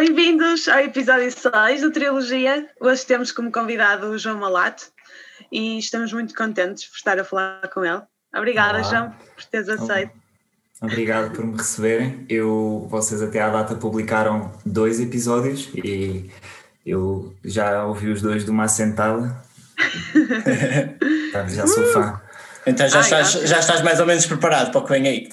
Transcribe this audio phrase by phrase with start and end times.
[0.00, 2.66] Bem-vindos ao episódio 6 da trilogia.
[2.80, 4.84] Hoje temos como convidado o João Malato
[5.52, 8.00] e estamos muito contentes por estar a falar com ele.
[8.34, 8.82] Obrigada, Olá.
[8.82, 10.12] João, por teres aceito.
[10.80, 12.24] Obrigado por me receberem.
[12.30, 16.30] Eu, vocês até à data publicaram dois episódios e
[16.86, 19.36] eu já ouvi os dois de uma assentada.
[21.46, 22.18] já sou fã.
[22.66, 25.28] Então já, Ai, estás, já estás mais ou menos preparado para o que vem aí.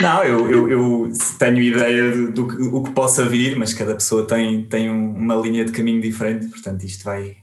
[0.00, 4.26] Não, eu, eu, eu tenho ideia do, do, do, que possa vir, mas cada pessoa
[4.26, 7.38] tem, tem uma linha de caminho diferente, portanto isto vai.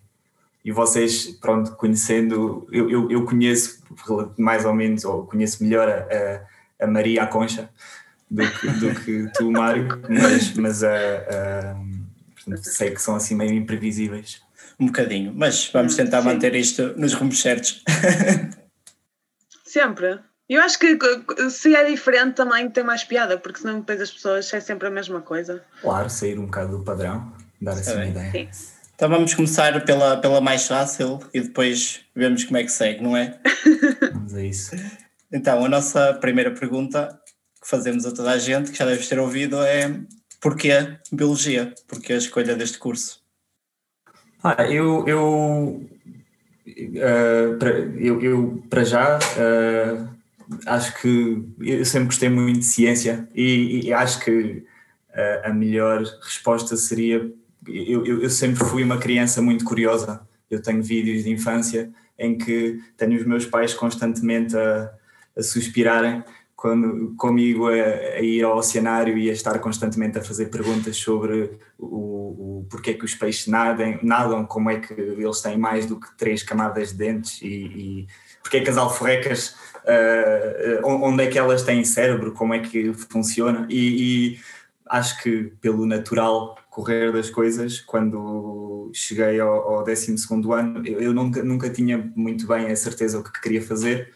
[0.63, 3.83] E vocês, pronto, conhecendo, eu, eu, eu conheço
[4.37, 7.69] mais ou menos, ou conheço melhor a, a, Maria a Concha
[8.31, 11.75] do que, do que tu, Mário, mas, mas a, a,
[12.35, 14.41] portanto, sei que são assim meio imprevisíveis.
[14.79, 16.27] Um bocadinho, mas vamos tentar Sim.
[16.27, 17.83] manter isto nos rumos certos.
[19.63, 20.19] Sempre.
[20.47, 20.97] Eu acho que
[21.49, 24.91] se é diferente também tem mais piada, porque senão depois as pessoas é sempre a
[24.91, 25.63] mesma coisa.
[25.81, 28.31] Claro, sair um bocado do padrão, dar assim uma ideia.
[28.53, 28.75] Sim.
[28.95, 33.17] Então vamos começar pela, pela mais fácil e depois vemos como é que segue, não
[33.17, 33.39] é?
[34.13, 34.75] Vamos a isso.
[35.31, 37.19] Então, a nossa primeira pergunta
[37.61, 39.99] que fazemos a toda a gente, que já deves ter ouvido, é
[40.39, 41.73] porquê Biologia?
[41.87, 43.23] Porquê a escolha deste curso?
[44.43, 45.89] Ah, eu, eu,
[46.67, 50.14] uh, pra, eu, eu, para já, uh,
[50.65, 54.65] acho que eu sempre gostei muito de ciência e, e acho que
[55.13, 57.31] a, a melhor resposta seria
[57.67, 60.21] eu, eu, eu, sempre fui uma criança muito curiosa.
[60.49, 64.91] Eu tenho vídeos de infância em que tenho os meus pais constantemente a,
[65.35, 66.23] a suspirarem
[66.55, 71.59] quando, comigo a, a, ir ao oceanário e a estar constantemente a fazer perguntas sobre
[71.77, 75.99] o, o porquê que os peixes nadam, nadam, como é que eles têm mais do
[75.99, 78.07] que três camadas de dentes e, e
[78.41, 82.93] porque é que as alforrecas uh, onde é que elas têm cérebro, como é que
[82.93, 83.67] funciona.
[83.69, 84.39] E, e,
[84.87, 90.15] acho que pelo natural correr das coisas, quando cheguei ao, ao 12
[90.53, 94.13] ano, eu, eu, nunca, nunca tinha muito bem a certeza o que queria fazer,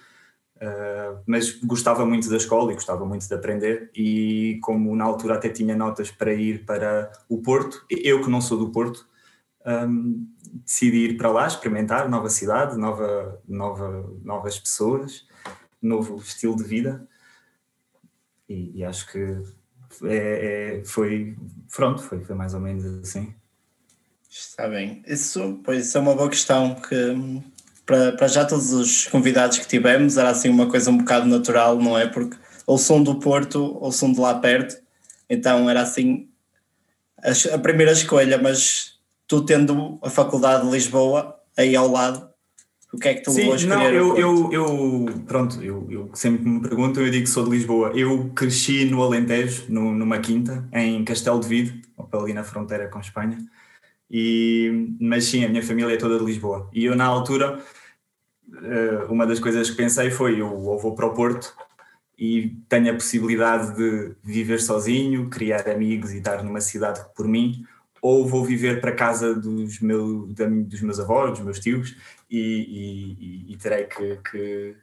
[0.58, 3.90] uh, mas gostava muito da escola e gostava muito de aprender.
[3.96, 8.42] E como na altura até tinha notas para ir para o Porto, eu que não
[8.42, 9.08] sou do Porto,
[9.66, 10.28] um,
[10.66, 15.28] decidi ir para lá, experimentar nova cidade, nova, nova, novas pessoas
[15.82, 17.08] novo estilo de vida
[18.48, 19.20] e, e acho que
[20.04, 21.38] é, é, foi
[21.74, 23.34] pronto, foi, foi mais ou menos assim.
[24.30, 25.02] Está bem.
[25.08, 27.44] Isso, pois, isso é uma boa questão que
[27.86, 31.78] para, para já todos os convidados que tivemos era assim uma coisa um bocado natural,
[31.78, 32.08] não é?
[32.08, 32.38] Porque
[32.68, 34.78] ou são do Porto ou são de lá perto,
[35.28, 36.30] então era assim
[37.18, 42.29] a, a primeira escolha, mas tu tendo a faculdade de Lisboa aí ao lado,
[42.92, 46.50] o que é que tu Sim, levou não, eu, eu, eu, pronto, eu, eu sempre
[46.50, 47.92] me perguntam, eu digo que sou de Lisboa.
[47.94, 53.00] Eu cresci no Alentejo, no, numa quinta, em Castelo de Vide, ali na fronteira com
[53.00, 53.38] Espanha.
[54.10, 56.68] E, mas sim, a minha família é toda de Lisboa.
[56.74, 57.64] E eu, na altura,
[58.64, 61.56] eh, uma das coisas que pensei foi: eu vou para o Porto
[62.18, 67.64] e tenho a possibilidade de viver sozinho, criar amigos e estar numa cidade por mim,
[68.02, 71.96] ou vou viver para casa dos, meu, dos meus avós, dos meus tios,
[72.30, 74.76] e, e, e terei que, que,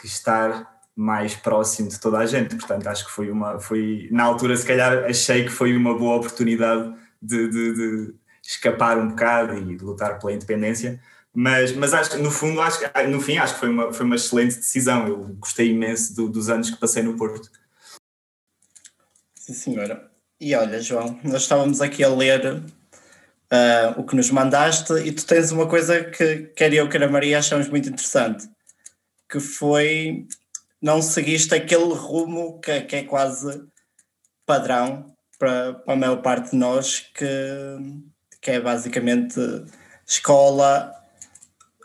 [0.00, 2.56] que, estar mais próximo de toda a gente.
[2.56, 3.58] Portanto, acho que foi uma.
[3.58, 8.98] Foi, na altura, se calhar, achei que foi uma boa oportunidade de, de, de escapar
[8.98, 11.00] um bocado e de lutar pela independência.
[11.34, 12.80] Mas, mas acho, no fundo, acho,
[13.10, 15.06] no fim, acho que foi uma, foi uma excelente decisão.
[15.06, 17.50] Eu gostei imenso do, dos anos que passei no Porto.
[19.34, 20.15] Sim, senhora.
[20.40, 25.24] E olha, João, nós estávamos aqui a ler uh, o que nos mandaste e tu
[25.24, 28.46] tens uma coisa que quer eu, quer a Maria achamos muito interessante,
[29.30, 30.26] que foi
[30.80, 33.62] não seguiste aquele rumo que, que é quase
[34.44, 37.26] padrão para, para, a maior parte de nós, que,
[38.40, 39.40] que é basicamente
[40.06, 40.92] escola,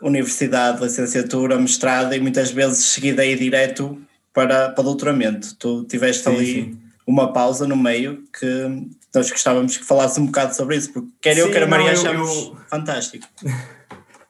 [0.02, 4.00] universidade, licenciatura, mestrado e muitas vezes seguida aí direto
[4.32, 5.56] para, para doutoramento.
[5.56, 6.81] Tu tiveste sim, ali sim.
[7.06, 11.36] Uma pausa no meio que nós gostávamos que falasse um bocado sobre isso, porque quer
[11.36, 13.26] eu, Sim, quer a Maria, não, achamos eu, fantástico.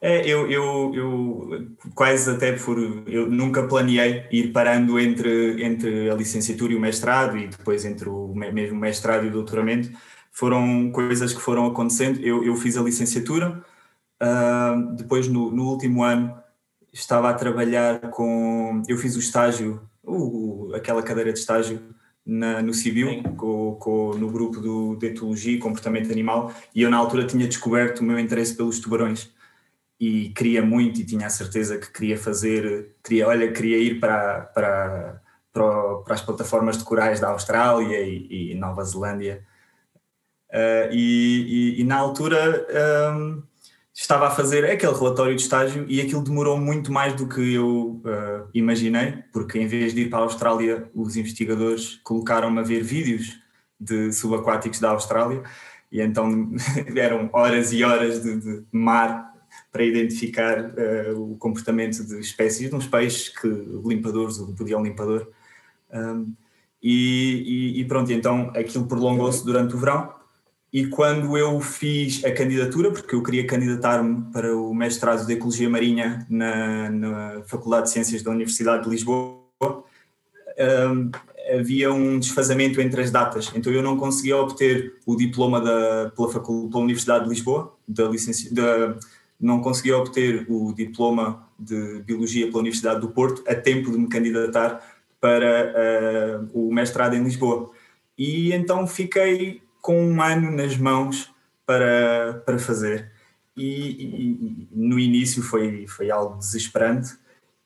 [0.05, 2.77] É, eu, eu, eu quase até por.
[3.07, 8.09] Eu nunca planeei ir parando entre, entre a licenciatura e o mestrado e depois entre
[8.09, 9.89] o mesmo mestrado e o doutoramento.
[10.29, 12.19] Foram coisas que foram acontecendo.
[12.19, 13.63] Eu, eu fiz a licenciatura,
[14.21, 16.37] uh, depois no, no último ano
[16.91, 18.83] estava a trabalhar com.
[18.89, 21.79] Eu fiz o estágio, uh, aquela cadeira de estágio
[22.25, 27.25] na, no civil, no grupo do, de etologia e comportamento animal, e eu na altura
[27.25, 29.31] tinha descoberto o meu interesse pelos tubarões.
[29.99, 34.41] E queria muito e tinha a certeza que queria fazer, queria, olha, queria ir para,
[34.41, 35.21] para,
[35.51, 39.45] para, para as plataformas de corais da Austrália e, e Nova Zelândia.
[40.49, 42.67] Uh, e, e, e, na altura
[43.15, 43.41] um,
[43.93, 48.01] estava a fazer aquele relatório de estágio e aquilo demorou muito mais do que eu
[48.03, 52.81] uh, imaginei, porque em vez de ir para a Austrália, os investigadores colocaram-me a ver
[52.81, 53.39] vídeos
[53.79, 55.43] de subaquáticos da Austrália
[55.91, 56.51] e então
[56.95, 59.31] eram horas e horas de, de mar
[59.71, 65.27] para identificar uh, o comportamento de espécies de uns peixes que limpadores, o podiam limpador.
[65.91, 66.33] Um,
[66.81, 70.22] e, e, e, pronto, então aquilo prolongou-se durante o verão
[70.73, 75.69] e quando eu fiz a candidatura, porque eu queria candidatar-me para o mestrado de Ecologia
[75.69, 79.37] Marinha na, na Faculdade de Ciências da Universidade de Lisboa,
[80.89, 81.11] um,
[81.55, 86.31] havia um desfazamento entre as datas, então eu não conseguia obter o diploma da, pela,
[86.31, 88.97] Facul pela Universidade de Lisboa, da licenci, da,
[89.39, 94.07] não conseguia obter o diploma de Biologia pela Universidade do Porto a tempo de me
[94.07, 94.81] candidatar
[95.21, 97.69] para uh, o mestrado em Lisboa.
[98.17, 101.29] E então fiquei com um ano nas mãos
[101.65, 103.11] para, para fazer.
[103.55, 107.15] E, e, no início foi, foi algo desesperante,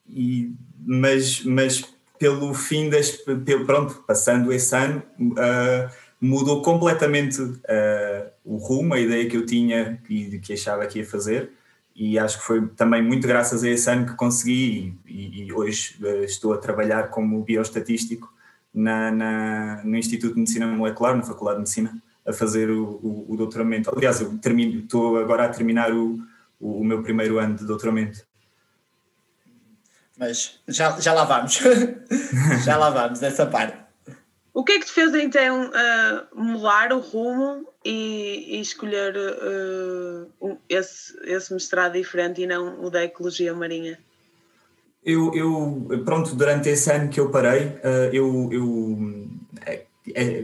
[0.10, 1.86] e, mas, mas
[2.20, 3.12] pelo fim das.
[3.12, 9.46] Pelo, pronto, passando esse ano, uh, mudou completamente uh, o rumo, a ideia que eu
[9.46, 11.52] tinha e que achava que ia fazer.
[11.96, 15.96] E acho que foi também muito graças a esse ano que consegui, e, e hoje
[16.02, 18.34] uh, estou a trabalhar como bioestatístico
[18.74, 23.34] na, na, no Instituto de Medicina Molecular, na Faculdade de Medicina a fazer o, o,
[23.34, 23.90] o doutoramento.
[23.96, 26.20] Aliás, eu termino, estou agora a terminar o,
[26.60, 28.28] o, meu primeiro ano de doutoramento.
[30.20, 31.60] Mas já, já lá vamos.
[32.66, 33.78] já lá vamos, essa parte.
[34.54, 40.58] O que é que te fez então uh, mudar o rumo e, e escolher uh,
[40.68, 44.00] esse, esse mestrado diferente e não o da ecologia marinha?
[45.06, 49.30] Eu, eu pronto, durante esse ano que eu parei, uh, eu, eu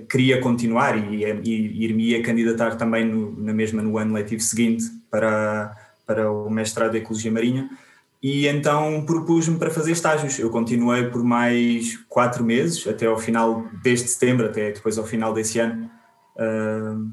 [0.10, 4.86] queria continuar e, e ir-me a candidatar também no, na mesma no ano letivo seguinte
[5.10, 5.76] para,
[6.06, 7.70] para o mestrado de Ecologia Marinha
[8.24, 10.40] e então propus-me para fazer estágios.
[10.40, 15.34] Eu continuei por mais quatro meses, até ao final deste setembro, até depois ao final
[15.34, 15.92] desse ano.
[16.38, 17.12] Uh,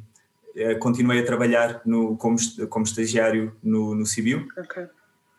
[0.78, 2.36] continuei a trabalhar no, como,
[2.68, 4.46] como estagiário no, no Cibiu.
[4.56, 4.86] Okay.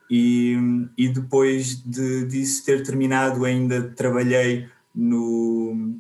[0.10, 0.58] E,
[0.98, 5.96] e depois de, disso ter terminado, ainda trabalhei no,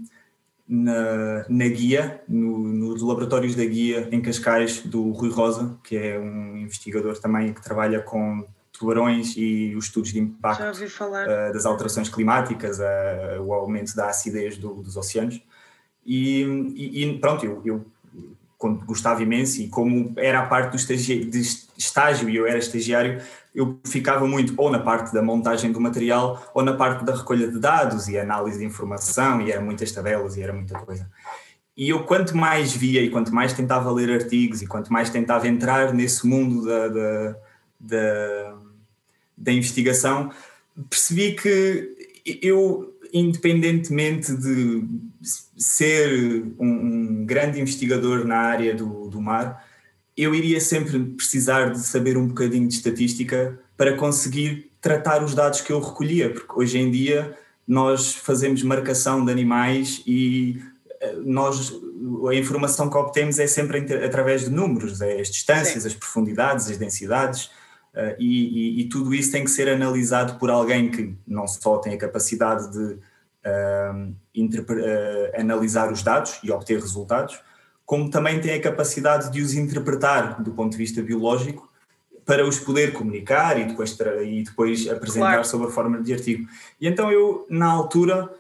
[0.71, 6.17] na, na guia, no, nos laboratórios da guia em Cascais do Rui Rosa, que é
[6.17, 12.07] um investigador também que trabalha com tubarões e os estudos de impacto uh, das alterações
[12.07, 15.41] climáticas, uh, o aumento da acidez do, dos oceanos.
[16.05, 17.85] E, e, e pronto, eu, eu
[18.85, 21.41] gostava imenso e como era a parte do estágio, de
[21.77, 23.21] estágio e eu era estagiário,
[23.53, 27.49] eu ficava muito ou na parte da montagem do material ou na parte da recolha
[27.49, 31.09] de dados e análise de informação e era muitas tabelas e era muita coisa.
[31.75, 35.47] E eu quanto mais via e quanto mais tentava ler artigos e quanto mais tentava
[35.47, 37.35] entrar nesse mundo da, da,
[37.79, 38.57] da,
[39.37, 40.31] da investigação,
[40.89, 42.11] percebi que
[42.41, 44.85] eu, independentemente de
[45.57, 49.65] ser um, um grande investigador na área do, do mar,
[50.23, 55.61] eu iria sempre precisar de saber um bocadinho de estatística para conseguir tratar os dados
[55.61, 57.37] que eu recolhia, porque hoje em dia
[57.67, 60.61] nós fazemos marcação de animais e
[60.99, 61.71] eh, nós
[62.29, 65.89] a informação que obtemos é sempre através de números, é as distâncias, Sim.
[65.89, 67.45] as profundidades, as densidades,
[67.93, 71.77] uh, e, e, e, tudo isso tem que ser analisado por alguém que não só
[71.77, 72.97] tem a capacidade de
[73.45, 77.39] uh, uh, analisar os dados e obter resultados,
[77.91, 81.69] como também tem a capacidade de os interpretar do ponto de vista biológico
[82.25, 85.45] para os poder comunicar e depois, e depois apresentar claro.
[85.45, 86.47] sob a forma de artigo.
[86.79, 88.33] E então eu, na altura,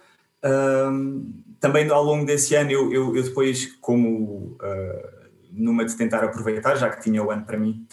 [0.89, 6.23] um, também ao longo desse ano, eu, eu, eu depois, como uh, numa de tentar
[6.23, 7.85] aproveitar, já que tinha o ano para mim,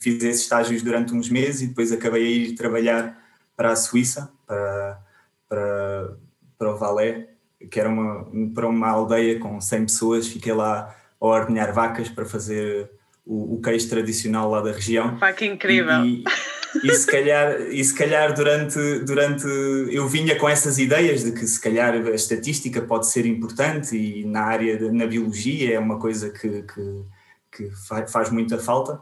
[0.00, 3.20] fiz esses estágios durante uns meses e depois acabei a ir trabalhar
[3.56, 5.00] para a Suíça, para,
[5.48, 6.16] para,
[6.56, 7.24] para o Valais,
[7.68, 12.24] que era uma, para uma aldeia com 100 pessoas, fiquei lá a ordenhar vacas para
[12.24, 12.90] fazer
[13.26, 15.18] o, o queijo tradicional lá da região.
[15.18, 16.04] Pá, que incrível!
[16.04, 16.24] E,
[16.84, 19.44] e, se calhar, e se calhar durante, durante.
[19.90, 24.24] Eu vinha com essas ideias de que se calhar a estatística pode ser importante e
[24.24, 27.04] na área, de, na biologia é uma coisa que, que,
[27.52, 27.70] que
[28.08, 29.00] faz muita falta.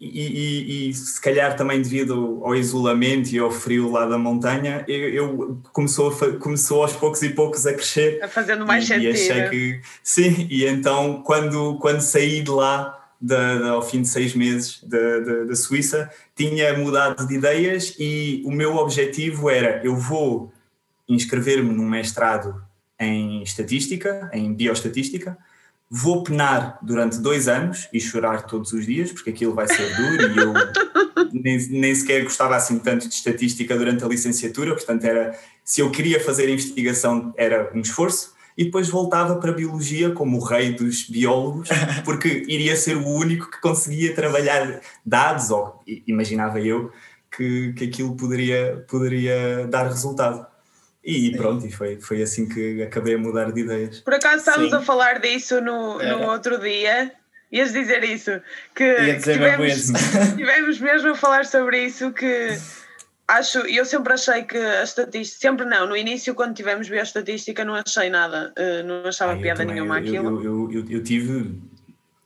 [0.00, 4.84] E, e, e, se calhar também devido ao isolamento e ao frio lá da montanha,
[4.88, 8.20] eu, eu começou, a, começou aos poucos e poucos a crescer.
[8.20, 9.04] A fazendo mais e.
[9.04, 14.02] E achei que sim, e então quando, quando saí de lá de, de, ao fim
[14.02, 19.94] de seis meses da Suíça, tinha mudado de ideias e o meu objetivo era eu
[19.94, 20.52] vou
[21.08, 22.60] inscrever-me num mestrado
[22.98, 25.38] em estatística, em bioestatística,
[25.94, 30.32] vou penar durante dois anos e chorar todos os dias, porque aquilo vai ser duro
[30.32, 30.54] e eu
[31.34, 35.90] nem, nem sequer gostava assim tanto de estatística durante a licenciatura, portanto era, se eu
[35.90, 40.72] queria fazer investigação era um esforço, e depois voltava para a biologia como o rei
[40.72, 41.68] dos biólogos,
[42.06, 46.90] porque iria ser o único que conseguia trabalhar dados, ou imaginava eu,
[47.36, 50.46] que, que aquilo poderia, poderia dar resultado.
[51.04, 54.00] E pronto, e foi, foi assim que acabei a mudar de ideias.
[54.00, 54.76] Por acaso estávamos Sim.
[54.76, 57.12] a falar disso no, no outro dia.
[57.50, 58.40] Ias dizer isso,
[58.74, 59.86] que, Ia dizer que tivemos,
[60.36, 62.56] tivemos mesmo a falar sobre isso, que
[63.28, 67.74] acho, eu sempre achei que a estatística, sempre não, no início quando tivemos bioestatística não
[67.74, 70.42] achei nada, uh, não achava ah, piada também, nenhuma eu, aquilo.
[70.42, 71.54] Eu, eu, eu, tive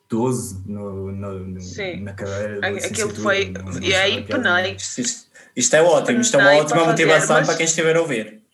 [0.08, 2.02] 12 no, no, Sim.
[2.02, 2.60] na cadeira.
[2.68, 3.52] Aquilo foi,
[3.82, 4.76] e aí penei.
[4.76, 7.46] Isto, isto, é ótimo, isto é uma ótima motivação mas...
[7.46, 8.45] para quem estiver a ouvir.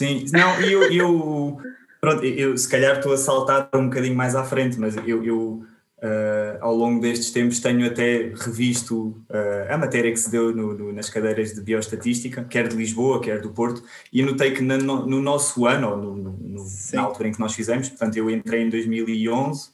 [0.00, 1.58] Sim, não, eu, eu
[2.00, 5.62] pronto, eu se calhar estou a saltar um bocadinho mais à frente, mas eu, eu
[5.98, 10.72] uh, ao longo destes tempos tenho até revisto uh, a matéria que se deu no,
[10.72, 15.04] no, nas cadeiras de bioestatística, quer de Lisboa, quer do Porto, e notei que no,
[15.04, 18.70] no nosso ano, ou no, na altura em que nós fizemos, portanto eu entrei em
[18.70, 19.68] 2011,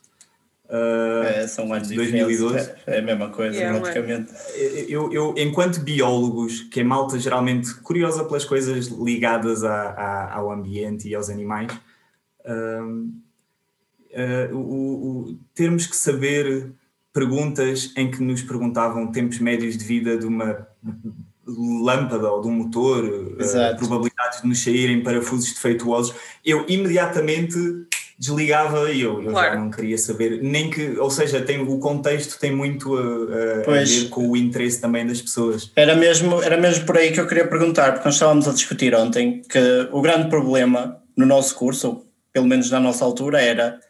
[0.68, 2.70] Uh, é, são anos 2012.
[2.86, 4.32] É, é a mesma coisa, yeah, praticamente.
[4.88, 10.50] Eu, eu, enquanto biólogos, que é malta geralmente curiosa pelas coisas ligadas a, a, ao
[10.50, 11.72] ambiente e aos animais,
[12.44, 12.84] uh,
[14.52, 16.72] uh, o, o, termos que saber
[17.12, 20.66] perguntas em que nos perguntavam tempos médios de vida de uma
[21.46, 23.36] lâmpada ou de um motor,
[23.78, 27.56] probabilidades de nos saírem parafusos defeituosos, eu imediatamente
[28.18, 29.54] desligava e eu, eu claro.
[29.54, 33.80] já não queria saber, nem que, ou seja, tem, o contexto tem muito a, a,
[33.80, 35.70] a, ver com o interesse também das pessoas.
[35.76, 38.94] Era mesmo, era mesmo por aí que eu queria perguntar, porque nós estávamos a discutir
[38.94, 43.80] ontem que o grande problema no nosso curso, ou pelo menos na nossa altura, era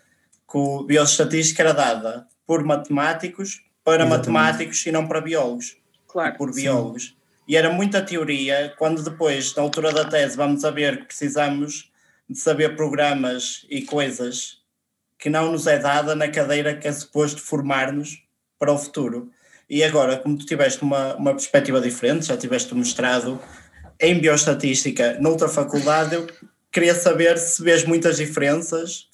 [0.50, 4.30] que o bioestatística era dada por matemáticos para Exatamente.
[4.30, 5.76] matemáticos e não para biólogos.
[6.08, 6.36] Claro.
[6.38, 7.08] por biólogos.
[7.08, 7.16] Sim.
[7.48, 11.92] E era muita teoria, quando depois, na altura da tese, vamos a ver que precisamos
[12.28, 14.58] de saber programas e coisas
[15.18, 18.22] que não nos é dada na cadeira que é suposto formar-nos
[18.58, 19.30] para o futuro.
[19.68, 23.40] E agora, como tu tiveste uma, uma perspectiva diferente, já tiveste um mestrado
[24.00, 26.26] em bioestatística noutra faculdade, eu
[26.70, 29.08] queria saber se vês muitas diferenças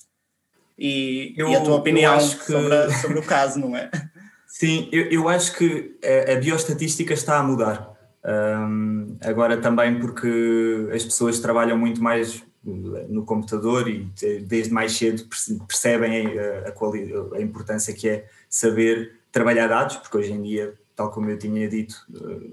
[0.79, 2.45] e, eu, e a tua opinião que...
[2.45, 3.91] sobre, sobre o caso, não é?
[4.47, 7.93] Sim, eu, eu acho que a, a bioestatística está a mudar.
[8.25, 14.09] Um, agora também porque as pessoas trabalham muito mais no computador e
[14.47, 15.25] desde mais cedo
[15.67, 21.11] percebem a, a, a, importância que é saber trabalhar dados, porque hoje em dia, tal
[21.11, 22.51] como eu tinha dito, eh,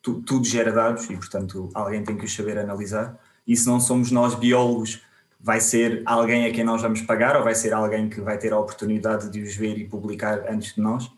[0.00, 3.16] tu, tudo gera dados e, portanto, alguém tem que os saber analisar.
[3.46, 5.02] E se não somos nós biólogos,
[5.38, 8.52] vai ser alguém a quem nós vamos pagar ou vai ser alguém que vai ter
[8.52, 11.10] a oportunidade de os ver e publicar antes de nós.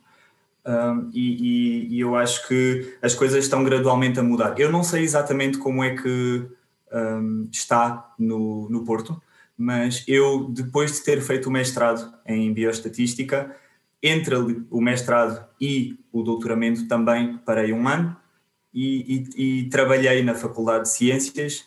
[0.66, 4.58] Um, e, e, e eu acho que as coisas estão gradualmente a mudar.
[4.58, 6.46] Eu não sei exatamente como é que
[6.94, 9.20] um, está no, no Porto,
[9.56, 13.54] mas eu, depois de ter feito o mestrado em bioestatística,
[14.02, 14.34] entre
[14.70, 18.16] o mestrado e o doutoramento também parei um ano
[18.72, 21.66] e, e, e trabalhei na Faculdade de Ciências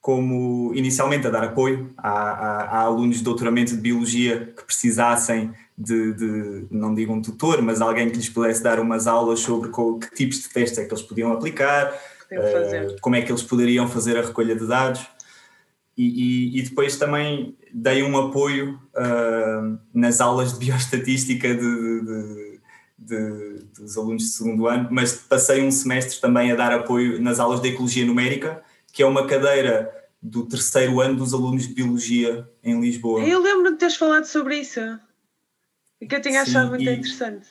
[0.00, 5.52] como inicialmente a dar apoio a, a, a alunos de doutoramento de biologia que precisassem
[5.76, 9.70] de, de, não digo um tutor, mas alguém que lhes pudesse dar umas aulas sobre
[9.70, 11.92] que tipos de testes é que eles podiam aplicar,
[12.32, 15.06] uh, como é que eles poderiam fazer a recolha de dados.
[15.96, 16.04] E,
[16.54, 22.60] e, e depois também dei um apoio uh, nas aulas de bioestatística de, de,
[22.98, 27.40] de, dos alunos de segundo ano, mas passei um semestre também a dar apoio nas
[27.40, 29.92] aulas de ecologia numérica, que é uma cadeira
[30.22, 33.20] do terceiro ano dos alunos de biologia em Lisboa.
[33.20, 34.80] Eu lembro de teres falado sobre isso
[36.00, 37.48] e que eu tinha achado muito e, interessante.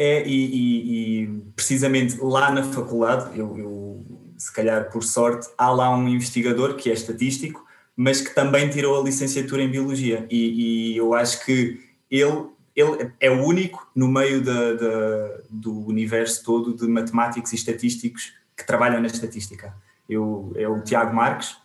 [0.00, 1.26] É, e, e, e,
[1.56, 6.88] precisamente lá na faculdade, eu, eu, se calhar por sorte, há lá um investigador que
[6.88, 10.24] é estatístico, mas que também tirou a licenciatura em Biologia.
[10.30, 15.84] E, e eu acho que ele, ele é o único no meio da, da, do
[15.88, 19.74] universo todo de matemáticos e estatísticos que trabalham na estatística.
[20.08, 21.56] Eu, é o Tiago Marques,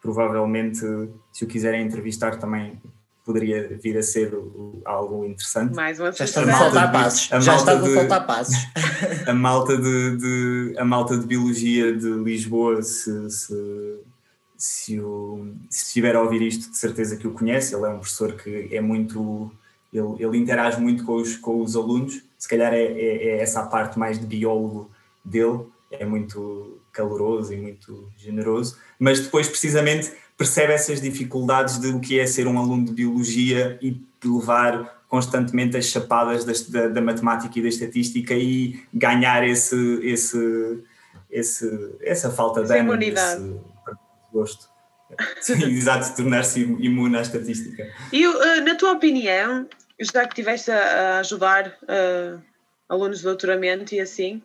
[0.00, 0.78] provavelmente,
[1.32, 2.80] se o quiserem entrevistar, também
[3.24, 4.32] poderia vir a ser
[4.84, 5.74] algo interessante.
[5.74, 7.44] Mais uma Já está a faltar passos.
[7.44, 8.56] Já está a faltar passos.
[9.26, 13.98] A malta de, de, a malta de Biologia de Lisboa, se, se,
[14.56, 17.74] se, o, se estiver a ouvir isto, de certeza que o conhece.
[17.74, 19.52] Ele é um professor que é muito.
[19.92, 22.22] Ele, ele interage muito com os, com os alunos.
[22.38, 24.90] Se calhar é, é, é essa a parte mais de biólogo
[25.24, 25.66] dele.
[25.90, 28.76] É muito caloroso e muito generoso.
[28.98, 33.78] Mas depois, precisamente percebe essas dificuldades de o que é ser um aluno de biologia
[33.82, 40.82] e levar constantemente as chapadas da, da, matemática e da estatística e ganhar esse, esse,
[41.30, 43.60] esse, essa falta de ânimo, esse
[44.32, 44.66] gosto.
[45.46, 47.86] Exato, tornar-se imune à estatística.
[48.10, 49.68] E uh, na tua opinião,
[50.00, 52.40] já que estiveste a ajudar uh,
[52.88, 54.42] alunos de doutoramento e assim,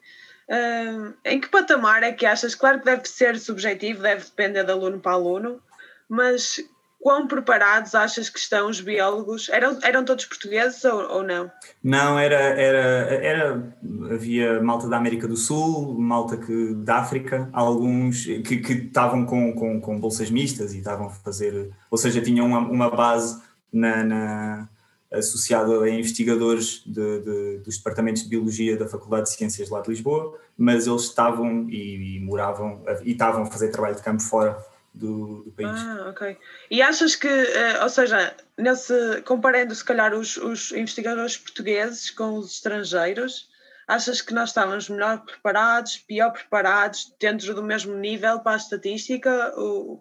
[0.49, 2.53] uh, em que patamar é que achas?
[2.53, 5.61] Claro que deve ser subjetivo, deve depender de aluno para aluno,
[6.09, 6.59] mas
[7.05, 9.47] quão preparados achas que estão os biólogos?
[9.49, 11.51] Eram, eram todos portugueses ou, ou não?
[11.83, 12.79] Não, era, era,
[13.23, 13.77] era.
[14.11, 19.53] Havia malta da América do Sul, malta que, da África, alguns que, que estavam com,
[19.53, 21.71] com, com bolsas mistas e estavam a fazer.
[21.91, 23.39] Ou seja, tinham uma, uma base
[23.71, 24.69] na, na
[25.11, 29.89] associado a investigadores de, de, dos departamentos de Biologia da Faculdade de Ciências lá de
[29.89, 34.57] Lisboa, mas eles estavam e, e moravam e estavam a fazer trabalho de campo fora
[34.95, 35.69] do, do país.
[35.69, 36.37] Ah, ok.
[36.71, 42.37] E achas que, uh, ou seja, nesse, comparando se calhar os, os investigadores portugueses com
[42.37, 43.49] os estrangeiros,
[43.87, 49.53] achas que nós estávamos melhor preparados, pior preparados, dentro do mesmo nível para a estatística?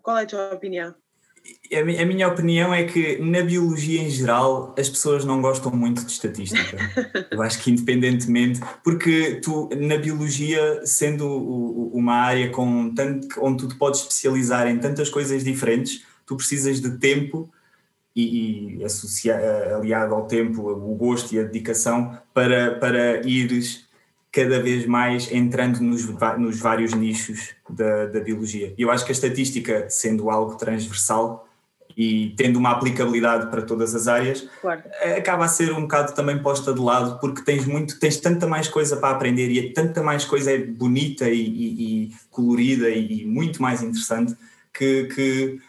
[0.02, 0.94] Qual é a tua opinião?
[1.72, 6.12] A minha opinião é que na biologia em geral as pessoas não gostam muito de
[6.12, 6.78] estatística.
[7.30, 11.26] Eu acho que independentemente, porque tu na biologia, sendo
[11.92, 16.80] uma área com tanto, onde tu te podes especializar em tantas coisas diferentes, tu precisas
[16.80, 17.50] de tempo
[18.16, 19.40] e, e associar,
[19.74, 23.84] aliado ao tempo, o gosto e a dedicação para, para ires
[24.34, 28.74] cada vez mais entrando nos, nos vários nichos da, da biologia.
[28.76, 31.48] E eu acho que a estatística, sendo algo transversal
[31.96, 34.82] e tendo uma aplicabilidade para todas as áreas, claro.
[35.16, 38.66] acaba a ser um bocado também posta de lado, porque tens muito, tens tanta mais
[38.66, 43.24] coisa para aprender e é tanta mais coisa bonita e, e, e colorida e, e
[43.24, 44.34] muito mais interessante
[44.72, 45.60] que, que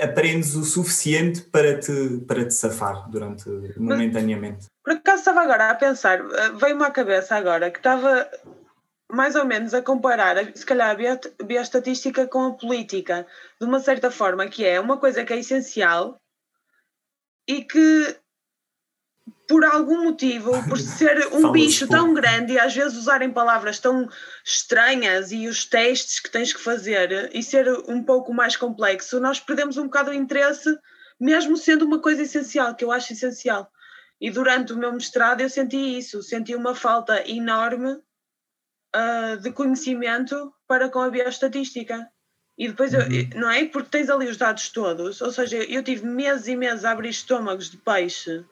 [0.00, 4.66] aprendes o suficiente para te, para te safar durante momentaneamente.
[4.86, 8.30] Por acaso estava agora a pensar, eh, veio-me à cabeça agora que estava
[9.10, 13.26] mais ou menos a comparar, se calhar, a bioestatística com a política,
[13.60, 16.20] de uma certa forma, que é uma coisa que é essencial
[17.48, 18.16] e que
[19.48, 24.08] por algum motivo, por ser um bicho tão grande e às vezes usarem palavras tão
[24.44, 29.40] estranhas e os testes que tens que fazer e ser um pouco mais complexo, nós
[29.40, 30.78] perdemos um bocado o interesse,
[31.18, 33.68] mesmo sendo uma coisa essencial, que eu acho essencial.
[34.20, 40.52] E durante o meu mestrado eu senti isso, senti uma falta enorme uh, de conhecimento
[40.66, 42.08] para com a bioestatística.
[42.58, 43.00] E depois, uhum.
[43.00, 43.66] eu, não é?
[43.66, 47.10] Porque tens ali os dados todos, ou seja, eu tive meses e meses a abrir
[47.10, 48.44] estômagos de peixe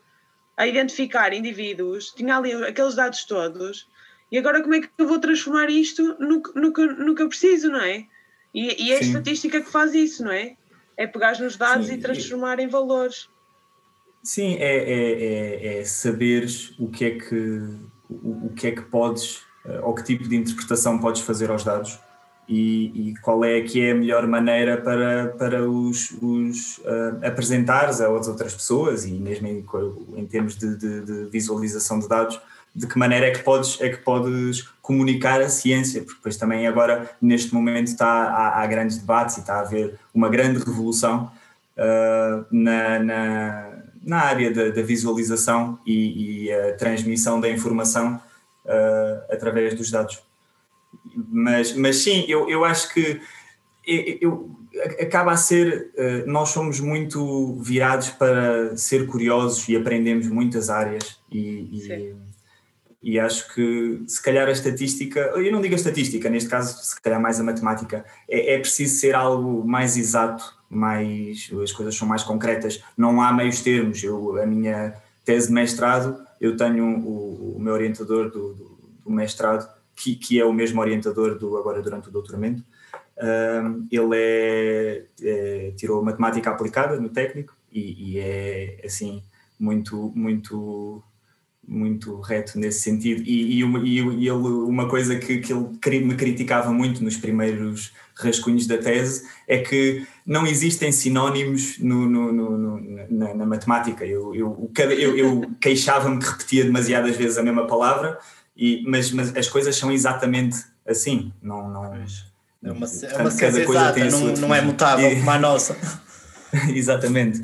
[0.56, 3.88] a identificar indivíduos, tinha ali aqueles dados todos,
[4.30, 7.70] e agora como é que eu vou transformar isto no, no, no que eu preciso,
[7.70, 8.06] não é?
[8.54, 10.56] E, e é a estatística que faz isso, não é?
[10.96, 11.94] É pegar nos dados Sim.
[11.94, 13.28] e transformar em valores.
[14.24, 17.60] Sim, é, é, é, é saberes o que é que,
[18.08, 21.62] o, o que é que podes, eh, ou que tipo de interpretação podes fazer aos
[21.62, 21.98] dados
[22.48, 28.00] e, e, qual é que é a melhor maneira para, para os, os uh, apresentares
[28.00, 29.64] a outras pessoas e mesmo em,
[30.16, 32.40] em termos de, de, de, visualização de dados,
[32.74, 36.66] de que maneira é que podes, é que podes comunicar a ciência, porque depois também
[36.66, 41.30] agora neste momento está, há, há grandes debates e está a haver uma grande revolução
[41.76, 43.73] uh, na, na,
[44.04, 48.20] na, área da, da visualização e, e, a transmissão da informação
[48.64, 50.22] uh, através dos dados.
[51.28, 53.20] Mas, mas sim, eu, eu acho que
[53.86, 54.50] eu, eu,
[55.00, 61.18] acaba a ser, uh, nós somos muito virados para ser curiosos e aprendemos muitas áreas
[61.30, 62.16] e, e,
[63.02, 67.00] e, acho que se calhar a estatística, eu não digo a estatística, neste caso se
[67.00, 70.44] calhar mais a matemática, é, é preciso ser algo mais exato,
[70.76, 75.54] mais, as coisas são mais concretas, não há meios termos, eu, a minha tese de
[75.54, 80.52] mestrado, eu tenho o, o meu orientador do, do, do mestrado, que, que é o
[80.52, 82.62] mesmo orientador do agora durante o doutoramento.
[83.16, 89.22] Um, ele é, é, tirou matemática aplicada no técnico e, e, é assim
[89.58, 91.00] muito muito
[91.66, 95.52] muito reto nesse sentido e, e, uma, e ele uma coisa que, que
[95.86, 102.06] ele me criticava muito nos primeiros rascunhos da tese é que não existem sinónimos no,
[102.08, 107.42] no, no, na, na, matemática eu, eu, eu, eu queixava-me que repetia demasiadas vezes a
[107.42, 108.18] mesma palavra
[108.56, 111.32] e, mas, mas as coisas são exatamente assim.
[111.42, 112.06] Não, não, é uma,
[112.62, 112.86] é uma
[113.30, 115.76] ciência exata, não, não é mutável e, como a nossa.
[116.68, 117.42] exatamente.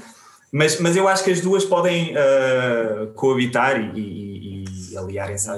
[0.52, 5.48] Mas, mas eu acho que as duas podem uh, coabitar e, e, e aliarem-se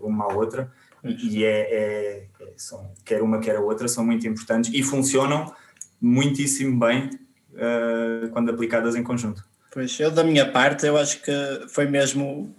[0.00, 0.70] uma à outra.
[1.04, 5.52] E é, é, é, são, quer uma, quer a outra, são muito importantes e funcionam
[6.00, 7.10] muitíssimo bem
[7.54, 9.44] uh, quando aplicadas em conjunto.
[9.72, 11.32] Pois, eu da minha parte, eu acho que
[11.68, 12.54] foi mesmo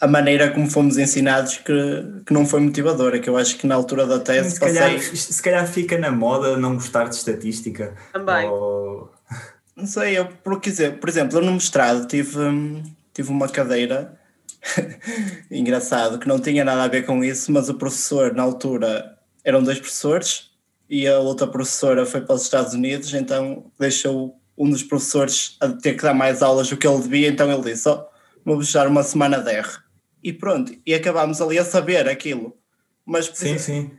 [0.00, 3.74] a maneira como fomos ensinados que, que não foi motivadora, que eu acho que na
[3.74, 5.16] altura da tese se calhar, passei...
[5.16, 7.94] se calhar fica na moda não gostar de estatística.
[8.12, 8.48] Também.
[8.48, 9.12] Ou...
[9.80, 12.38] Não sei, eu, por, dizer, por exemplo, eu no mestrado tive,
[13.14, 14.14] tive uma cadeira
[15.50, 19.62] engraçado, que não tinha nada a ver com isso, mas o professor na altura eram
[19.62, 20.50] dois professores
[20.86, 25.68] e a outra professora foi para os Estados Unidos, então deixou um dos professores a
[25.68, 28.04] ter que dar mais aulas do que ele devia, então ele disse: oh,
[28.44, 29.68] vou deixar uma semana de R.
[30.22, 32.54] E pronto, e acabámos ali a saber aquilo.
[33.06, 33.90] Mas sim, sim.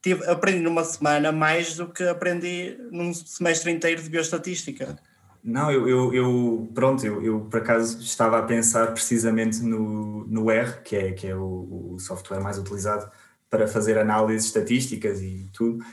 [0.00, 4.96] Tive, aprendi numa semana mais do que aprendi num semestre inteiro de bioestatística.
[5.42, 10.50] Não, eu, eu, eu pronto, eu, eu, por acaso estava a pensar precisamente no, no
[10.50, 13.10] R, que é, que é o, o software mais utilizado
[13.48, 15.84] para fazer análises estatísticas e tudo.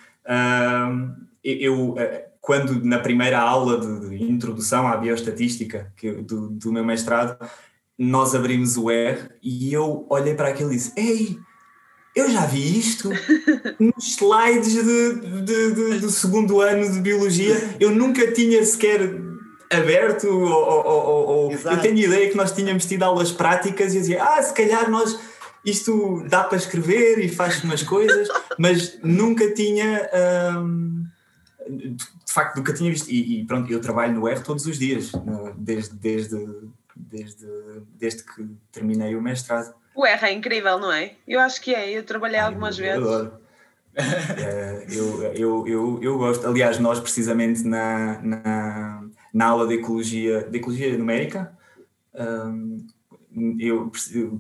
[1.43, 6.83] Eu, eh, quando na primeira aula de, de introdução à bioestatística que, do, do meu
[6.83, 7.37] mestrado,
[7.97, 11.39] nós abrimos o R e eu olhei para aquilo e disse: Ei,
[12.15, 13.09] eu já vi isto
[13.79, 17.55] nos slides de, de, de, do segundo ano de biologia.
[17.79, 19.01] Eu nunca tinha sequer
[19.71, 24.01] aberto, ou, ou, ou eu tenho ideia que nós tínhamos tido aulas práticas e eu
[24.01, 25.19] dizia: Ah, se calhar nós.
[25.65, 30.07] Isto dá para escrever e faz umas coisas, mas nunca tinha.
[30.59, 31.05] Hum,
[31.67, 33.09] de facto, nunca tinha visto.
[33.09, 35.11] E, e, pronto, eu trabalho no R todos os dias,
[35.57, 36.37] desde, desde
[36.95, 37.45] desde,
[37.99, 39.73] desde que terminei o mestrado.
[39.93, 41.13] O R é incrível, não é?
[41.27, 43.07] Eu acho que é, eu trabalhei Ai, algumas eu, vezes.
[43.07, 43.33] Adoro.
[43.97, 49.04] é, eu, eu, eu, eu gosto, aliás, nós precisamente na, na,
[49.35, 51.51] na aula de ecologia, de ecologia numérica,
[52.13, 52.87] um,
[53.59, 53.91] eu,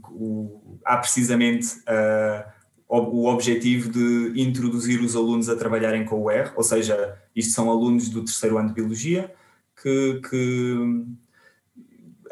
[0.09, 2.49] o, há precisamente uh,
[2.87, 7.69] o, objetivo de introduzir os alunos a trabalharem com o R, ou seja, isto são
[7.69, 9.35] alunos do terceiro ano de biologia
[9.83, 11.05] que, que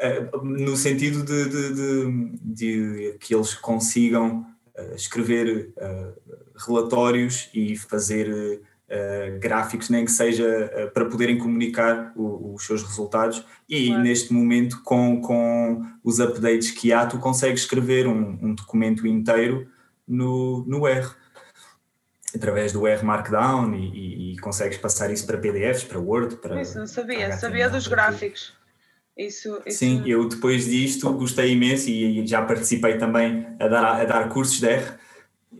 [0.00, 5.74] eh, no sentido de, de, de, de, que eles consigam uh, escrever
[6.66, 13.44] relatórios e fazer uh, gráficos, nem que seja para poderem comunicar o, os seus resultados.
[13.68, 14.02] E claro.
[14.02, 19.68] neste momento, com, com os updates que há, tu consegues escrever um, um documento inteiro
[20.06, 21.08] no, no R
[22.34, 26.60] através do R Markdown e, e, e, consegues passar isso para PDFs, para Word, para.
[26.60, 28.52] Isso, não sabia, sabia dos gráficos.
[29.16, 29.78] Isso, isso...
[29.78, 34.58] Sim, eu depois disto gostei imenso e, já participei também a dar, a dar cursos
[34.58, 34.84] de R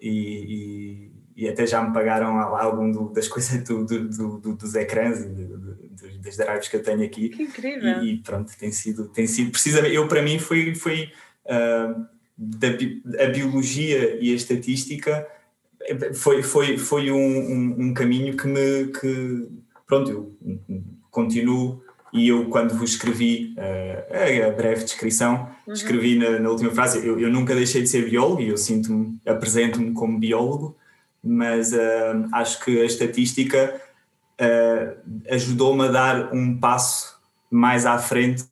[0.02, 1.03] e,
[1.36, 5.20] e, e até já me pagaram algum do, das coisas do, do, do, dos ecrãs
[5.20, 7.28] e das drives que eu tenho aqui.
[7.28, 8.02] Que incrível!
[8.02, 11.12] E, pronto, tem sido, tem sido precisamente, eu para mim foi, foi
[11.46, 12.04] uh,
[12.36, 12.68] da,
[13.24, 15.26] a biologia e a estatística
[16.14, 19.48] foi, foi, foi um, um, um caminho que me, que,
[19.86, 20.36] pronto, eu
[21.10, 25.72] continuo e eu, quando vos escrevi uh, a breve descrição, uhum.
[25.72, 29.18] escrevi na, na, última frase: eu, eu, nunca deixei de ser biólogo e eu sinto-me,
[29.26, 30.76] apresento-me como biólogo,
[31.24, 33.80] mas uh, acho que a estatística
[34.40, 37.14] uh, ajudou-me a dar um passo
[37.50, 38.44] mais à frente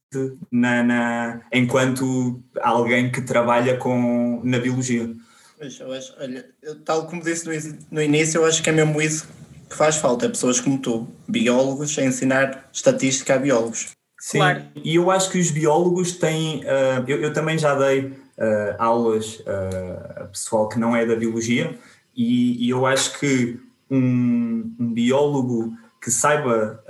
[0.50, 5.10] na, na, enquanto alguém que trabalha com, na biologia.
[5.58, 6.44] Pois, eu acho, olha,
[6.84, 9.28] tal como disse no, no início, eu acho que é mesmo isso
[9.68, 13.90] que faz falta, pessoas como tu, biólogos, a ensinar estatística a biólogos.
[14.20, 14.62] Sim, claro.
[14.84, 16.60] e eu acho que os biólogos têm.
[16.60, 21.16] Uh, eu, eu, também já dei uh, aulas uh, a pessoal que não é da
[21.16, 21.76] biologia,
[22.16, 23.58] e, e eu acho que
[23.90, 26.82] um, um biólogo que saiba.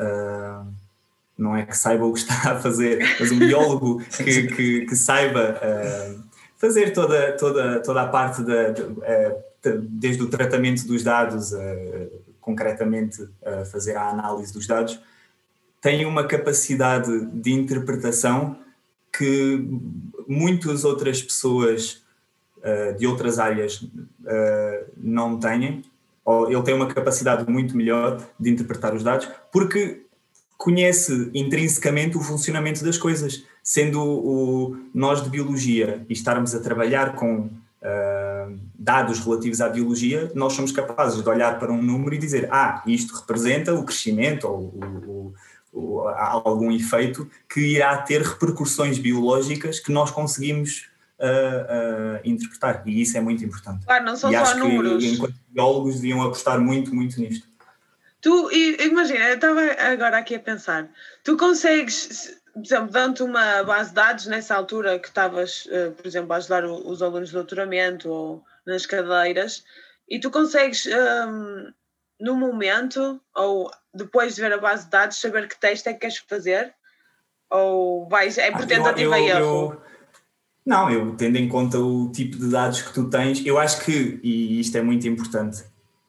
[1.37, 4.97] não é que saiba o que está a fazer, mas um biólogo que, que, que
[4.97, 5.61] saiba
[6.57, 11.53] fazer toda, toda, toda a parte da, de, desde o tratamento dos dados,
[12.41, 13.29] concretamente
[13.71, 15.01] fazer a análise dos dados,
[15.81, 18.57] tem uma capacidade de interpretação
[19.13, 19.69] que
[20.29, 22.03] muitas outras pessoas
[22.63, 25.83] uh, de outras áreas uh, não têm,
[26.25, 30.03] ou ele tem uma capacidade muito melhor de interpretar os dados, porque
[30.57, 33.45] conhece intrinsecamente o funcionamento das coisas.
[33.65, 40.31] Sendo o, nós de biologia e estarmos a trabalhar com uh, dados relativos à biologia,
[40.35, 44.47] nós somos capazes de olhar para um número e dizer, ah, isto representa o crescimento
[44.47, 44.75] ou,
[45.07, 45.35] ou,
[45.73, 50.92] ou algum efeito que irá ter repercussões biológicas que nós conseguimos
[51.23, 52.83] uh, uh, interpretar.
[52.87, 53.85] E isso é muito importante.
[53.87, 55.03] Claro, não são e só acho números.
[55.03, 57.47] Que, enquanto biólogos, deviam apostar muito, muito nisto.
[58.21, 60.89] Tu, imagina, eu estava agora aqui a pensar,
[61.25, 66.07] tu consegues por exemplo, dando uma base de dados nessa altura que estavas, uh, por
[66.07, 69.65] exemplo, a ajudar os alunos de doutoramento ou nas cadeiras,
[70.09, 71.73] e tu consegues um,
[72.21, 76.01] no momento ou depois de ver a base de dados saber que teste é que
[76.01, 76.75] queres fazer?
[77.51, 79.82] Ou vais, é por tentativa e erro?
[80.65, 84.21] Não, eu tendo em conta o tipo de dados que tu tens, eu acho que,
[84.23, 85.63] e isto é muito importante,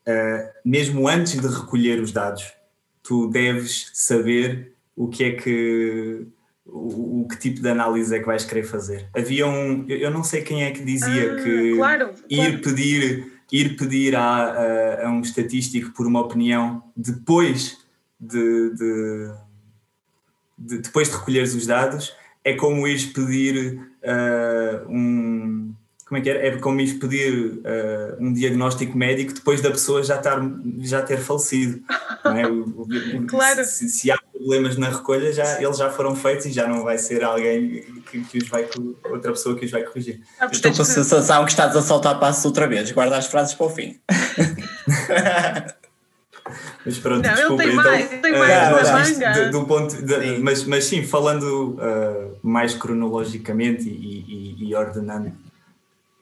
[0.08, 2.54] uh, mesmo antes de recolher os dados,
[3.02, 6.28] tu deves saber o que é que
[6.66, 9.10] o, o, que tipo de análise é que vais querer fazer.
[9.16, 12.62] Havia um, eu não sei quem é que dizia ah, que claro, ir claro.
[12.62, 17.78] pedir ir pedir a, a, a, um estatístico por uma opinião depois
[18.20, 19.32] de, de,
[20.58, 25.74] de depois de recolheres os dados é como ires pedir uh, um
[26.14, 26.48] como é que é?
[26.48, 30.40] É como ires pedir uh, um diagnóstico médico depois da pessoa já, estar,
[30.80, 31.82] já ter falecido.
[32.24, 32.46] Não é?
[32.46, 32.88] o, o,
[33.26, 33.66] claro.
[33.66, 37.00] Se, se, há problemas na recolha, já, eles já foram feitos e já não vai
[37.00, 38.68] ser alguém que, que os vai,
[39.10, 40.22] outra pessoa que os vai corrigir.
[40.40, 42.92] Ah, Estou com a sensação que estás a soltar passos outra vez.
[42.92, 44.00] Guarda as frases para o fim.
[46.86, 47.64] Mas pronto, não, desculpa.
[47.64, 50.40] Ele tem então, mais, tem mais, uh, do, do ponto de, sim.
[50.40, 55.32] Mas, mas sim, falando uh, mais cronologicamente e, e, e ordenando,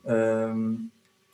[0.06, 0.78] uh,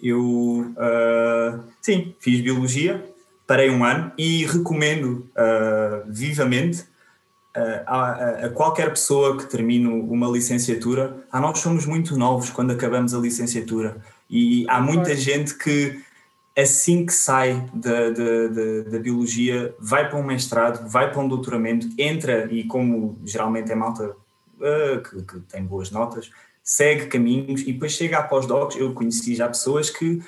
[0.01, 3.03] eu uh, sim, fiz biologia,
[3.45, 5.29] parei um ano e recomendo
[6.07, 6.85] vivamente
[7.87, 11.17] a, a, qualquer pessoa que termine uma licenciatura.
[11.31, 13.97] Ah, nós somos muito novos quando acabamos a licenciatura
[14.29, 15.99] e há muita gente que
[16.57, 21.27] assim que sai da, da, da, da, biologia, vai para um mestrado, vai para um
[21.27, 26.31] doutoramento, entra e, como geralmente é malta uh, que, que, tem boas notas,
[26.63, 28.75] segue caminhos e depois chega a pós-docs.
[28.75, 30.19] Eu conheci já pessoas que,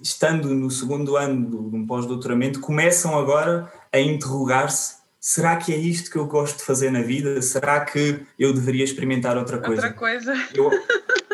[0.00, 6.08] estando no segundo ano de um pós-doutoramento, começam agora a interrogar-se será que é isto
[6.08, 7.42] que eu gosto de fazer na vida?
[7.42, 9.82] Será que eu deveria experimentar outra coisa?
[9.82, 10.32] Outra coisa.
[10.54, 10.70] Eu,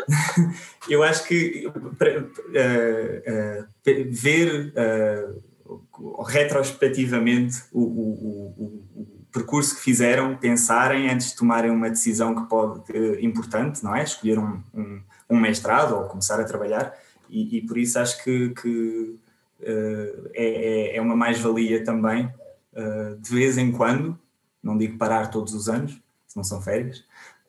[0.89, 3.67] eu acho que uh, uh,
[4.11, 11.89] ver uh, retrospectivamente o, o, o, o, percurso que fizeram, pensarem antes de tomarem uma
[11.89, 14.03] decisão que pode ser importante, não é?
[14.03, 16.93] Escolher um, um, um mestrado ou começar a trabalhar,
[17.27, 19.19] e, e por isso acho que, que
[19.59, 22.31] é, é, é uma mais-valia também
[23.19, 24.19] de vez em quando,
[24.61, 27.03] não digo parar todos os anos, se não são férias,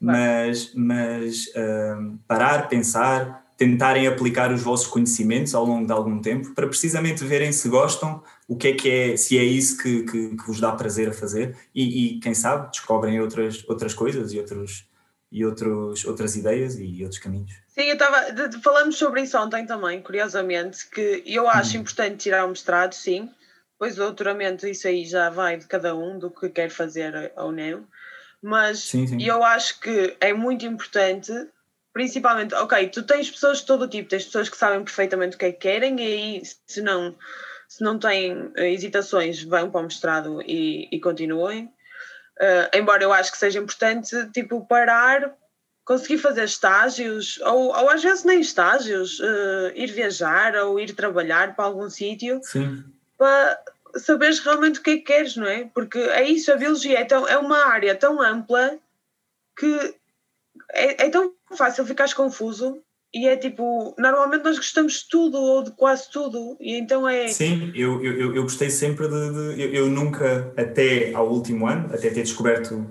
[0.05, 6.55] mas, mas uh, parar, pensar, tentarem aplicar os vossos conhecimentos ao longo de algum tempo
[6.55, 10.37] para precisamente verem se gostam, o que é que é, se é isso que, que,
[10.37, 14.39] que vos dá prazer a fazer e, e, quem sabe descobrem outras, outras coisas e,
[14.39, 14.87] outros,
[15.31, 17.53] e outros, outras ideias e outros caminhos.
[17.69, 18.19] Sim, eu estava.
[18.63, 21.81] Falamos sobre isso ontem também, curiosamente, que eu acho hum.
[21.81, 23.29] importante tirar um mestrado, sim,
[23.79, 27.51] Pois o doutoramento, isso aí já vai de cada um, do que quer fazer ou
[27.51, 27.85] não.
[28.45, 29.23] Mas sim, sim.
[29.23, 31.33] eu acho que é muito importante,
[31.95, 35.47] principalmente, ok, tu tens pessoas de todo tipo, tens pessoas que sabem perfeitamente o que
[35.47, 37.17] é que querem, e aí, se não,
[37.67, 41.73] se não têm eh, hesitações, vão para o mestrado e, e continuem.
[42.39, 45.35] Uh, embora eu acho que seja importante, tipo, parar,
[45.83, 51.57] conseguir fazer estágios, ou, ou às vezes nem estágios, uh, ir viajar ou ir trabalhar
[51.57, 52.43] para algum sítio.
[53.17, 53.59] Para
[53.97, 55.65] saberes realmente o que é que queres, não é?
[55.75, 58.79] Porque é isso, a biologia é, tão, é uma área tão ampla
[59.57, 59.95] que
[60.73, 62.83] é, é tão fácil ficares confuso
[63.15, 67.29] e é tipo, normalmente nós gostamos de tudo ou de quase tudo, e então é.
[67.29, 69.31] Sim, eu, eu, eu gostei sempre de.
[69.31, 72.85] de eu, eu, nunca, até ao último ano, até ter descoberto,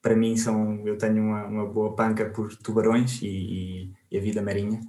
[0.00, 4.20] para mim, são, eu tenho uma, uma boa panca por tubarões e, e, e a
[4.20, 4.80] vida marinha.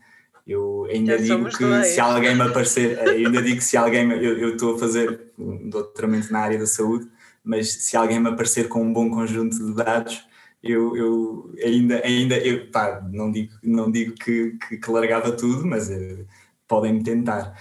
[0.47, 1.87] Eu ainda Já digo que dois.
[1.87, 5.69] se alguém me aparecer, eu ainda digo que se alguém, eu estou a fazer um
[5.69, 7.09] doutoramento na área da saúde,
[7.43, 10.25] mas se alguém me aparecer com um bom conjunto de dados,
[10.63, 15.65] eu, eu ainda, ainda eu, pá, não digo, não digo que, que, que largava tudo,
[15.65, 16.25] mas uh,
[16.65, 17.53] podem-me tentar.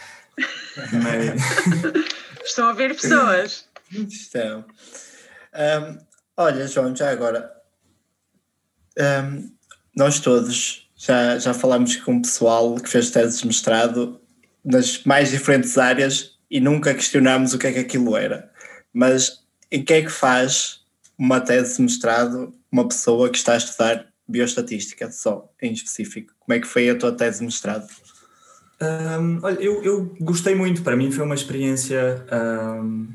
[0.92, 1.96] Mas...
[2.44, 3.68] Estão a ver pessoas.
[3.90, 4.64] Estão.
[5.52, 5.98] Um,
[6.36, 7.50] olha, João, já agora,
[8.98, 9.50] um,
[9.96, 14.20] nós todos já, já falámos com o pessoal que fez teses de mestrado
[14.64, 18.50] nas mais diferentes áreas e nunca questionámos o que é que aquilo era.
[18.92, 20.80] Mas em que é que faz
[21.18, 26.32] uma tese de mestrado uma pessoa que está a estudar bioestatística, só em específico?
[26.40, 27.86] Como é que foi a tua tese de mestrado?
[28.80, 32.24] Um, olha, eu, eu gostei muito, para mim foi uma experiência.
[32.32, 33.08] Um,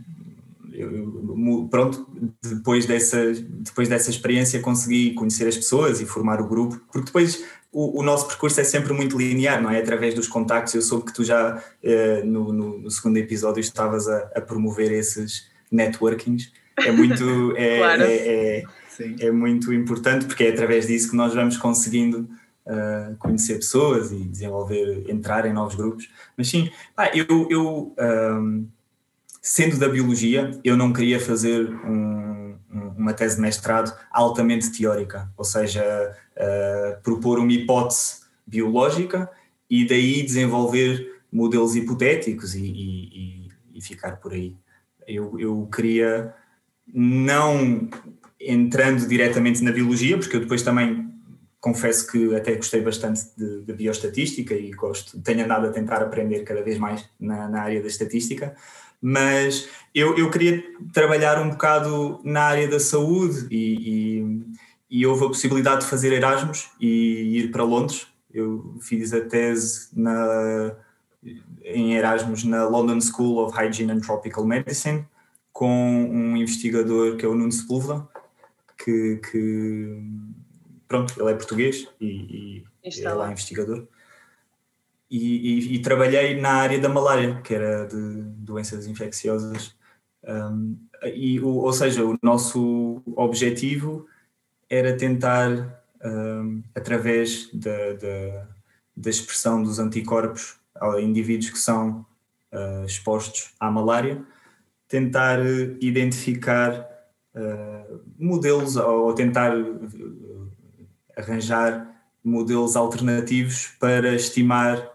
[0.73, 2.07] eu, pronto,
[2.41, 7.43] depois dessa, depois dessa experiência consegui conhecer as pessoas e formar o grupo, porque depois
[7.71, 9.79] o, o, nosso percurso é sempre muito linear, não é?
[9.79, 10.73] Através dos contactos.
[10.73, 14.91] Eu soube que tu já eh, no, no, no, segundo episódio estavas a, a, promover
[14.91, 16.51] esses networkings.
[16.77, 17.23] É muito,
[17.55, 18.03] é, claro.
[18.03, 18.63] é, é,
[19.21, 22.29] é, muito importante porque é através disso que nós vamos conseguindo
[22.65, 26.09] uh, conhecer pessoas e desenvolver, entrar em novos grupos.
[26.35, 26.69] Mas sim,
[27.13, 28.67] eu, eu um,
[29.41, 32.55] sendo da biologia, eu não queria fazer um,
[32.95, 39.29] uma tese de mestrado altamente teórica, ou seja, uh, propor uma hipótese biológica
[39.69, 44.55] e daí desenvolver modelos hipotéticos e, e, e ficar por aí.
[45.07, 46.33] Eu, eu queria,
[46.93, 47.89] não
[48.39, 51.09] entrando diretamente na biologia, porque eu depois também
[51.59, 56.43] confesso que até gostei bastante de, de bioestatística e gosto, tenho andado a tentar aprender
[56.43, 58.55] cada vez mais na, na área da estatística,
[59.01, 65.25] mas eu, eu queria trabalhar um bocado na área da saúde e, e, e houve
[65.25, 68.07] a possibilidade de fazer Erasmus e ir para Londres.
[68.31, 70.75] Eu fiz a tese na,
[71.63, 75.05] em Erasmus na London School of Hygiene and Tropical Medicine
[75.51, 78.07] com um investigador que é o Nuno Sepúlveda,
[78.77, 80.01] que, que
[80.87, 83.87] pronto, ele é português e, e é lá investigador.
[85.11, 89.75] E, e, e, trabalhei na área da malária, que era de doenças infecciosas.
[90.23, 94.07] Um, e, o, ou seja, o nosso objetivo
[94.69, 98.47] era tentar, um, através da, da,
[98.95, 102.05] da, expressão dos anticorpos a indivíduos que são
[102.53, 104.23] uh, expostos à malária,
[104.87, 105.39] tentar
[105.81, 106.87] identificar
[107.35, 109.51] uh, modelos ou tentar
[111.17, 111.91] arranjar
[112.23, 114.90] modelos alternativos para estimar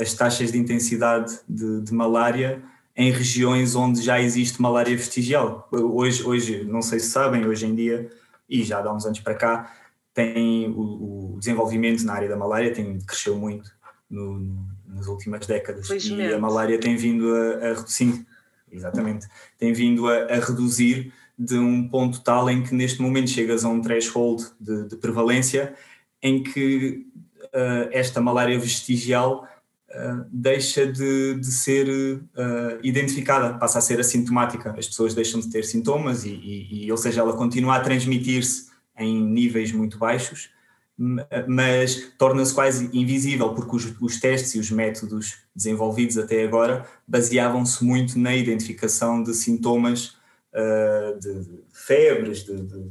[0.00, 2.62] as taxas de intensidade de, de, malária
[2.96, 5.68] em regiões onde já existe malária vestigial.
[5.70, 8.10] Hoje, hoje, não sei se sabem, hoje em dia,
[8.48, 9.72] e já há uns anos para cá,
[10.12, 13.70] tem o, o desenvolvimento na área da malária tem cresceu muito
[14.10, 15.88] no, nas últimas décadas.
[15.90, 18.26] E a malária tem vindo a, a sim,
[18.70, 23.64] exatamente, tem vindo a, a reduzir de um ponto tal em que neste momento chegas
[23.64, 25.74] a um threshold de, de prevalência
[26.20, 27.06] em que
[27.92, 29.48] esta malária vestigial
[29.90, 34.74] uh, deixa de, de ser uh, identificada, passa a ser assintomática.
[34.78, 38.68] As pessoas deixam de ter sintomas e, e, e ou seja, ela continua a transmitir-se
[38.96, 40.50] em níveis muito baixos,
[41.46, 47.84] mas torna-se quase invisível, porque os, os, testes e os métodos desenvolvidos até agora baseavam-se
[47.84, 50.16] muito na identificação de sintomas
[50.52, 52.88] uh, de, de, febres, de, de,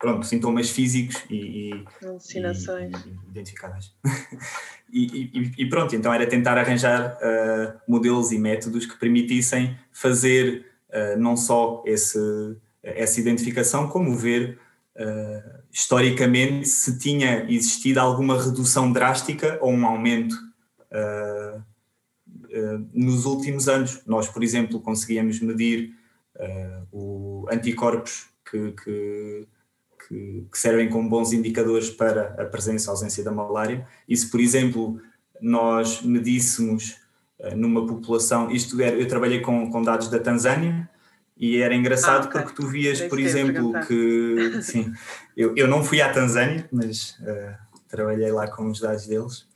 [0.00, 2.90] pronto, sintomas físicos e, e, Alucinações.
[3.04, 3.94] e, e identificadas.
[4.90, 11.36] e, pronto, então era tentar arranjar uh, modelos e métodos que permitissem fazer uh, não
[11.36, 12.18] só esse,
[12.82, 14.58] essa identificação, como ver
[15.72, 20.36] historicamente se tinha existido alguma redução drástica ou um aumento
[22.92, 24.02] nos últimos anos.
[24.06, 25.94] Nós, por exemplo, conseguíamos medir
[26.36, 29.46] uh, o anticorpos que, que,
[30.10, 33.86] que, que, servem como bons indicadores para a presença ou ausência da malária.
[34.08, 35.00] E se, por exemplo,
[35.40, 36.96] nós medíssemos
[37.38, 40.90] uh, numa população, isto era, eu trabalhei com, com dados da Tanzânia,
[41.38, 42.42] e era engraçado ah, okay.
[42.42, 44.60] porque tu vias, por exemplo, que.
[44.60, 44.92] Sim,
[45.34, 47.54] eu, eu não fui à Tanzânia, mas uh,
[47.88, 49.46] trabalhei lá com os dados deles.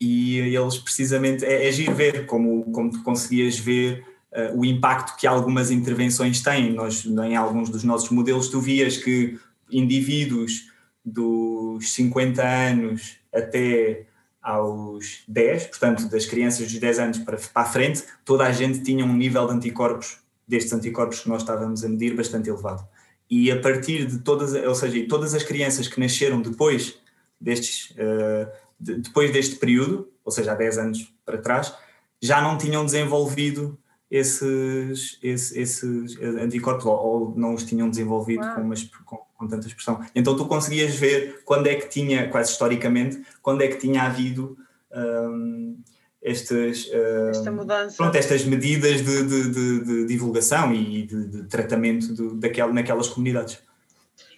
[0.00, 1.44] E eles precisamente.
[1.44, 6.40] É, é giro ver como, como tu conseguias ver uh, o impacto que algumas intervenções
[6.40, 6.72] têm.
[6.72, 9.38] Nós, em alguns dos nossos modelos, tu vias que
[9.70, 10.70] indivíduos
[11.04, 14.06] dos 50 anos até
[14.42, 18.80] aos 10, portanto, das crianças dos 10 anos para, para a frente, toda a gente
[18.82, 22.86] tinha um nível de anticorpos, destes anticorpos que nós estávamos a medir, bastante elevado.
[23.28, 26.96] E a partir de todas, ou seja, todas as crianças que nasceram depois
[27.40, 28.48] destes, uh,
[28.78, 31.74] de, depois deste período, ou seja, há 10 anos para trás,
[32.22, 33.76] já não tinham desenvolvido
[34.10, 38.70] esses, esses, esses anticorpos ou, ou, não os tinham desenvolvido com,
[39.04, 40.00] com, com, tanta expressão.
[40.14, 44.56] Então tu conseguias ver quando é que tinha, quase historicamente, quando é que tinha havido
[44.92, 45.76] um,
[46.22, 47.96] estas, um, Esta mudança.
[47.96, 53.58] Pronto, estas medidas de, de, de, de divulgação e de, tratamento de, daquela, naquelas comunidades.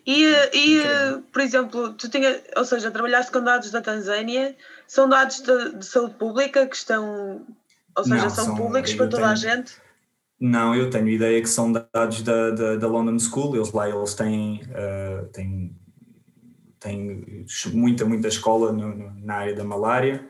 [0.06, 0.82] E, e
[1.30, 4.56] por exemplo, tu tinha, ou seja, trabalhaste com dados da Tanzânia,
[4.86, 7.46] são dados de, de saúde pública que estão
[7.98, 9.76] ou seja, não, são, são, públicos para toda tenho, a gente?
[10.40, 14.14] Não, eu tenho ideia que são dados da, da, da London School, eles lá eles
[14.14, 15.76] têm, uh, têm,
[16.78, 20.24] têm muita, muita escola no, no, na área da malária.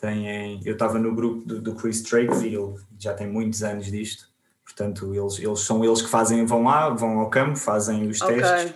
[0.00, 3.86] Têm, eu estava no grupo do, do Chris Drake e ele já tem muitos anos
[3.86, 4.28] disto.
[4.64, 8.40] Portanto, eles, eles são eles que fazem, vão lá, vão ao campo, fazem os okay.
[8.40, 8.74] testes.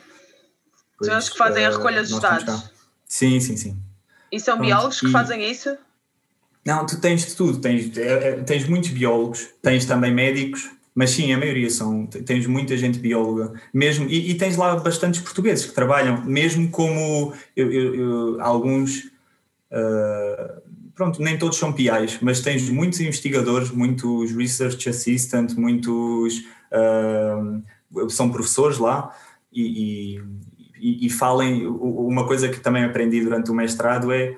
[1.03, 2.71] São eles que fazem a recolha dos dados.
[3.07, 3.77] Sim, sim, sim.
[4.31, 5.77] E são biólogos que fazem isso?
[6.65, 11.11] Não, tu tens de tudo, tens, é, é, tens muitos biólogos, tens também médicos, mas
[11.11, 15.67] sim, a maioria são, tens muita gente bióloga, mesmo, e, e tens lá bastantes portugueses
[15.67, 19.11] que trabalham, mesmo como eu, eu, eu, alguns
[19.71, 20.63] uh,
[20.95, 28.31] pronto, nem todos são PIs, mas tens muitos investigadores, muitos research assistant, muitos uh, são
[28.31, 29.15] professores lá
[29.53, 30.21] e,
[30.79, 31.67] e, e, falem.
[31.67, 34.37] Uma coisa que também aprendi durante o mestrado é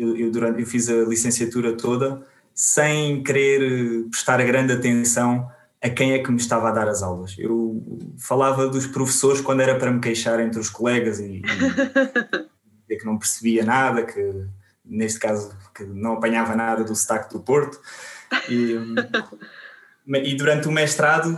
[0.00, 5.48] eu, eu, durante, eu fiz a licenciatura toda sem querer prestar grande atenção
[5.82, 7.34] a quem é que me estava a dar as aulas.
[7.38, 11.42] Eu falava dos professores quando era para me queixar entre os colegas e,
[12.88, 14.44] e que não percebia nada, que
[14.84, 17.80] neste caso que não apanhava nada do sotaque do Porto.
[18.48, 18.76] E,
[20.06, 21.28] e durante o mestrado,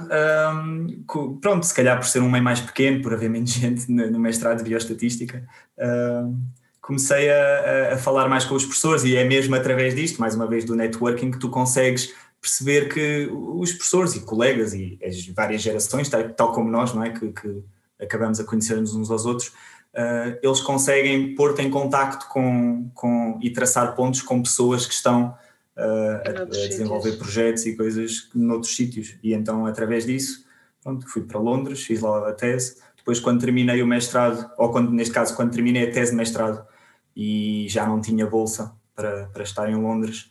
[0.67, 4.19] um, pronto, se calhar por ser um meio mais pequeno, por haver menos gente no
[4.19, 5.47] mestrado de bioestatística,
[5.79, 6.41] um,
[6.83, 10.49] comecei a, a, falar mais com os professores e é mesmo através disto, mais uma
[10.49, 15.63] vez do networking, que tu consegues perceber que os professores e colegas e as várias
[15.63, 17.63] gerações, tal, como nós, não é, que, que
[18.01, 19.49] acabamos a conhecer-nos uns aos outros,
[19.95, 25.37] uh, eles conseguem pôr-te em contacto com, com, e traçar pontos com pessoas que estão
[25.77, 25.81] uh,
[26.27, 27.17] a, a, desenvolver sítios.
[27.17, 29.15] projetos e coisas noutros sítios.
[29.23, 30.45] E então, através disso,
[30.83, 32.79] pronto, fui para Londres, fiz lá a tese.
[32.97, 36.72] Depois, quando terminei o mestrado, ou quando, neste caso, quando terminei a tese de mestrado
[37.17, 40.31] e já não tinha bolsa para, para estar em Londres,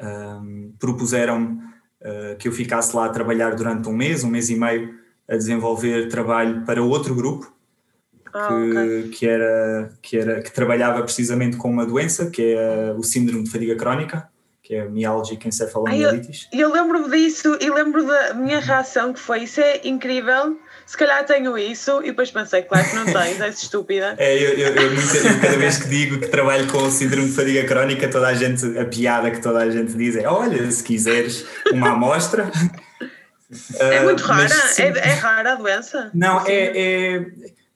[0.00, 1.56] um, propuseram-me
[2.00, 4.94] uh, que eu ficasse lá a trabalhar durante um mês, um mês e meio,
[5.28, 7.52] a desenvolver trabalho para outro grupo
[8.32, 9.08] ah, que, okay.
[9.10, 13.50] que, era, que, era, que trabalhava precisamente com uma doença que é o síndrome de
[13.50, 14.28] fadiga crónica,
[14.62, 16.48] que é a mialgia encefalomielitis.
[16.52, 20.58] Eu, eu lembro-me disso e lembro da minha reação que foi, isso é incrível,
[20.90, 24.16] se calhar tenho isso, e depois pensei, claro que não tens, és estúpida.
[24.18, 27.64] É, eu, eu, eu, eu, cada vez que digo que trabalho com síndrome de fadiga
[27.64, 31.46] crónica, toda a gente, a piada que toda a gente diz é, olha, se quiseres
[31.70, 32.50] uma amostra...
[33.78, 34.42] É muito rara?
[34.42, 36.10] Mas, é, é, rara a doença?
[36.12, 37.26] Não, é, é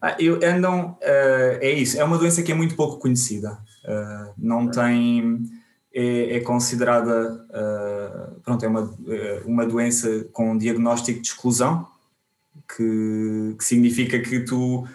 [0.03, 3.57] ah, eu, andam, uh, é isso, é uma doença que é muito pouco conhecida.
[3.85, 5.41] Uh, não tem,
[5.95, 8.93] é, é considerada, uh, pronto, é uma,
[9.45, 11.93] uma doença com um diagnóstico de exclusão,
[12.69, 14.87] que, que significa que tu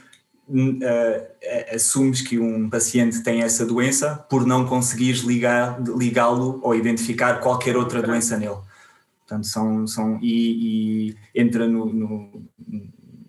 [1.74, 8.02] assumes que um paciente tem essa doença por não conseguires ligá-lo ou identificar qualquer outra
[8.02, 8.58] doença nele.
[9.20, 12.44] Portanto, são, são e, e entra no, no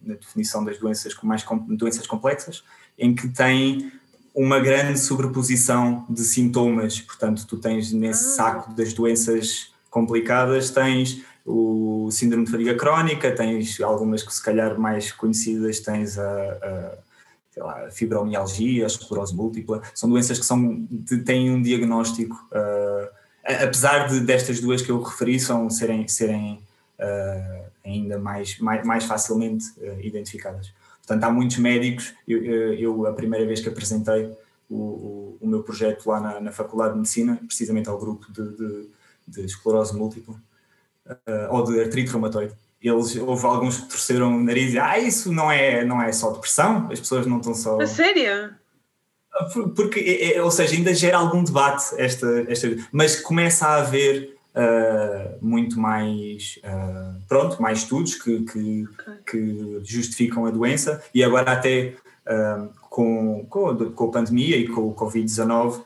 [0.02, 2.64] na definição das doenças com mais doenças complexas,
[2.98, 3.92] em que tem
[4.34, 7.00] uma grande sobreposição de sintomas.
[7.00, 8.36] Portanto, tu tens nesse ah.
[8.36, 14.78] saco das doenças complicadas, tens o síndrome de fadiga crónica, tens algumas que se calhar
[14.78, 16.98] mais conhecidas, tens a, a,
[17.58, 20.86] lá, a fibromialgia, a esclerose múltipla, são doenças que são,
[21.24, 23.08] têm um diagnóstico, uh,
[23.44, 26.62] apesar de destas duas que eu referi são, serem, serem
[26.98, 30.72] uh, ainda mais, mais, mais facilmente uh, identificadas.
[30.98, 34.32] Portanto, há muitos médicos, eu, eu, a primeira vez que apresentei
[34.68, 38.56] o, o, o meu projeto lá na, na, Faculdade de Medicina, precisamente ao grupo de,
[38.56, 38.88] de,
[39.26, 40.36] de esclerose múltipla,
[41.10, 45.30] uh, ou de artrite reumatoide, eles, houve alguns que torceram o nariz e ah, isso
[45.32, 47.80] não é, não é só depressão, as pessoas não estão só...
[47.80, 48.54] A sério?
[49.76, 54.36] Porque, é, é, ou seja, ainda gera algum debate esta, esta mas começa a haver
[54.54, 59.14] uh, muito mais, uh, pronto, mais estudos que, que, okay.
[59.26, 61.94] que, justificam a doença e agora até
[62.26, 65.82] uh, com, com, com a pandemia e com o Covid-19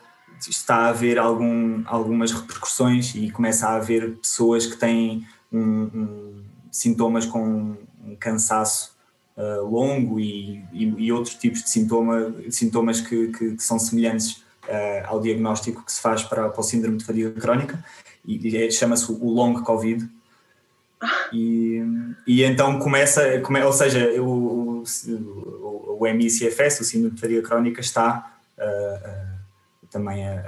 [0.49, 6.43] está a haver algum, algumas repercussões e começa a haver pessoas que têm um, um,
[6.71, 8.97] sintomas com um cansaço
[9.37, 14.45] uh, longo e, e, e, outros tipos de sintoma, sintomas que, que, que são semelhantes
[14.65, 17.85] uh, ao diagnóstico que se faz para, para o síndrome de fadiga crónica
[18.27, 20.09] e, e chama-se o long Covid.
[21.33, 21.83] E,
[22.27, 27.81] e então começa, come, ou seja, o, o, o MICFS, o síndrome de fadiga crónica,
[27.81, 29.24] está uh, uh,
[29.95, 30.41] também a,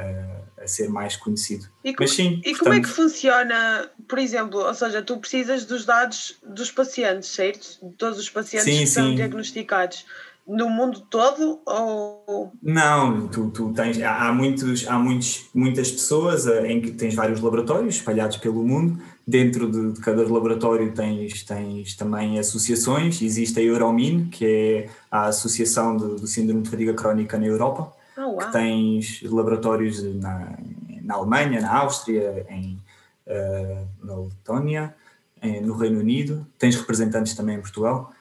[0.59, 1.67] a, a, ser mais conhecido.
[1.85, 5.65] E, Mas, sim, e portanto, como é que funciona, por exemplo, ou seja, tu precisas
[5.65, 7.79] dos dados dos pacientes, certo?
[7.81, 10.05] De todos os pacientes sim, que são diagnosticados
[10.47, 12.53] no mundo todo ou?
[12.61, 17.41] Não tu, tu tens há muitos há muitos muitas pessoas eh, em que tens vários
[17.41, 19.01] laboratórios espalhados pelo mundo.
[19.27, 23.23] Dentro de, de, cada laboratório tens tens também associações.
[23.23, 27.96] Existe a Euromin que é a associação do, do síndrome de fadiga crónica na Europa
[28.17, 30.59] oh, que tens laboratórios na,
[31.03, 32.81] na Alemanha na Áustria em
[33.27, 34.95] uh, na Letónia
[35.43, 36.47] em, no Reino Unido.
[36.59, 38.13] Tens representantes também em Portugal.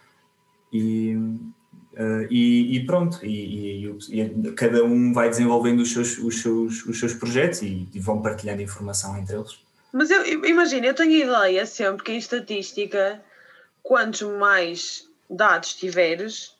[0.71, 1.17] E
[1.95, 6.99] Uh, e, e, pronto, e, e, cada um vai desenvolvendo os seus, os seus, os
[6.99, 9.57] seus projetos e, vão partilhando informação entre eles.
[9.93, 13.21] Mas eu imagino, eu tenho ideia sempre que em estatística,
[13.81, 16.54] quantos mais dados tiveres,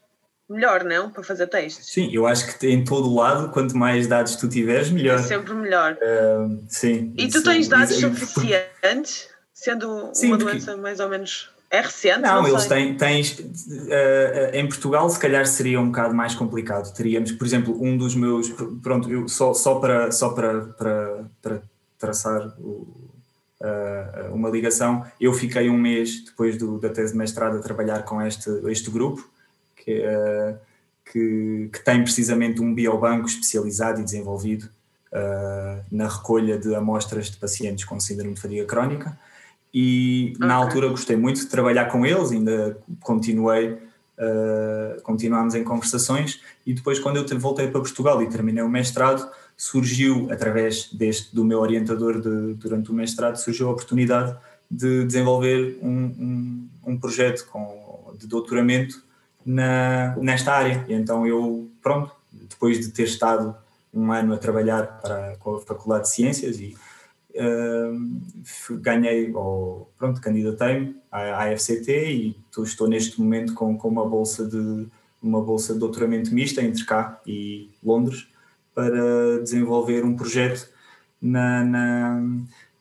[0.50, 1.10] melhor, não?
[1.10, 1.92] Para fazer textos.
[1.92, 5.20] Sim, eu acho que em todo o lado, quanto mais dados tu tiveres, melhor.
[5.20, 5.94] É sempre melhor.
[5.94, 7.14] Uh, sim.
[7.18, 10.82] E tu tens dados isso, suficientes, sendo sim, uma doença porque...
[10.82, 11.50] mais ou menos.
[11.72, 12.20] É recente?
[12.20, 12.96] Não, não eles têm.
[12.96, 16.94] Tens, uh, em Portugal, se calhar seria um bocado mais complicado.
[16.94, 18.50] Teríamos, por exemplo, um dos meus.
[18.82, 21.62] Pronto, eu, só, só, para, só para, para, para
[21.98, 23.10] traçar o,
[23.60, 28.04] uh, uma ligação, eu fiquei um mês depois do, da tese de mestrado a trabalhar
[28.04, 29.28] com este, este grupo
[29.86, 30.58] que, uh,
[31.12, 34.64] que, que, tem precisamente um biobanco especializado e desenvolvido
[35.14, 39.18] uh, na recolha de amostras de pacientes com síndrome de fadiga crónica.
[39.72, 40.48] E okay.
[40.48, 46.42] na altura gostei muito de trabalhar com eles, ainda continuei, uh, continuámos em conversações.
[46.66, 51.46] E depois, quando eu voltei para Portugal e terminei o mestrado, surgiu, através deste, do
[51.46, 54.36] meu orientador de, durante o mestrado, surgiu a oportunidade
[54.70, 59.06] de desenvolver um, um, um projeto com, de doutoramento
[59.46, 60.86] na, nesta área.
[60.88, 63.56] E então eu, pronto, depois de ter estado
[63.94, 66.76] um ano a trabalhar para, com a Faculdade de Ciências e
[67.36, 74.08] uh, ganhei, ou pronto, candidatei-me à, à FCT e estou, neste momento com, com uma
[74.08, 74.88] bolsa de
[75.22, 78.28] uma bolsa de doutoramento mista entre cá e Londres
[78.76, 80.70] para desenvolver um projeto
[81.20, 82.22] na, na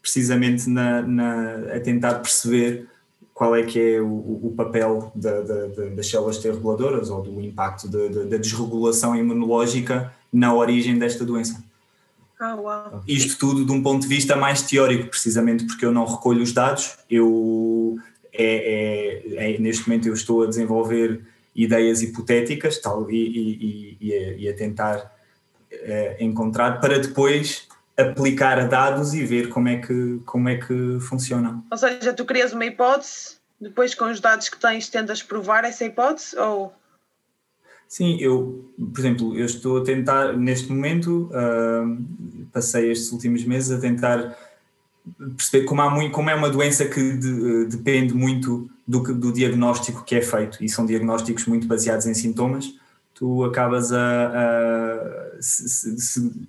[0.03, 2.87] precisamente na, na, a tentar perceber
[3.35, 7.21] qual é que é o, o papel da, da, da, das células T reguladoras ou
[7.21, 11.63] do impacto da, desregulação imunológica na origem desta doença.
[12.41, 13.03] Oh, wow.
[13.07, 16.53] Isto tudo de um ponto de vista mais teórico, precisamente porque eu não recolho os
[16.53, 17.97] dados, eu
[18.33, 21.21] é, é, é neste momento eu estou a desenvolver
[21.55, 25.13] ideias hipotéticas tal, e, e, e, a, e a, tentar
[25.71, 30.99] é, encontrar para depois aplicar a dados e ver como é que, como é que
[31.01, 31.63] funciona.
[31.71, 35.85] Ou seja, tu crias uma hipótese, depois com os dados que tens tentas provar essa
[35.85, 36.73] hipótese ou...
[37.87, 43.71] Sim, eu, por exemplo, eu estou a tentar, neste momento, uh, passei estes últimos meses
[43.71, 44.37] a tentar
[45.37, 50.03] perceber como, há muito, como é uma doença que de, depende muito do, do diagnóstico
[50.03, 52.75] que é feito, e são diagnósticos muito baseados em sintomas,
[53.15, 56.49] tu acabas a, a se, se, se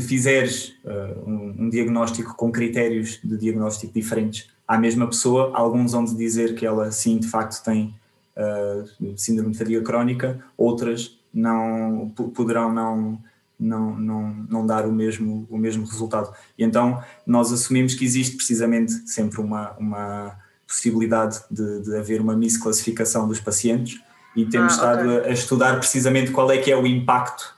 [0.00, 6.04] fizeres uh, um, um, diagnóstico com critérios de diagnóstico diferentes à mesma pessoa, alguns vão
[6.04, 7.94] dizer que ela sim de facto tem
[8.34, 13.18] uh, síndrome de fadiga crónica, outras não poderão não,
[13.60, 16.32] não, não, não dar o mesmo, o mesmo resultado.
[16.58, 22.34] E então nós assumimos que existe precisamente sempre uma, uma possibilidade de, de haver uma
[22.34, 24.00] misclassificação dos pacientes
[24.34, 25.26] e temos ah, estado okay.
[25.26, 27.53] a, a, estudar precisamente qual é que é o impacto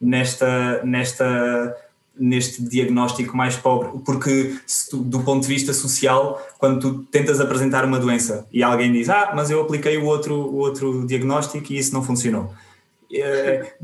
[0.00, 1.76] nesta, nesta,
[2.18, 4.56] neste diagnóstico mais pobre, porque
[4.90, 9.08] tu, do ponto de vista social, quando tu tentas apresentar uma doença e alguém diz,
[9.08, 12.52] ah, mas eu apliquei o outro, o outro diagnóstico e isso não funcionou,
[13.12, 13.74] é,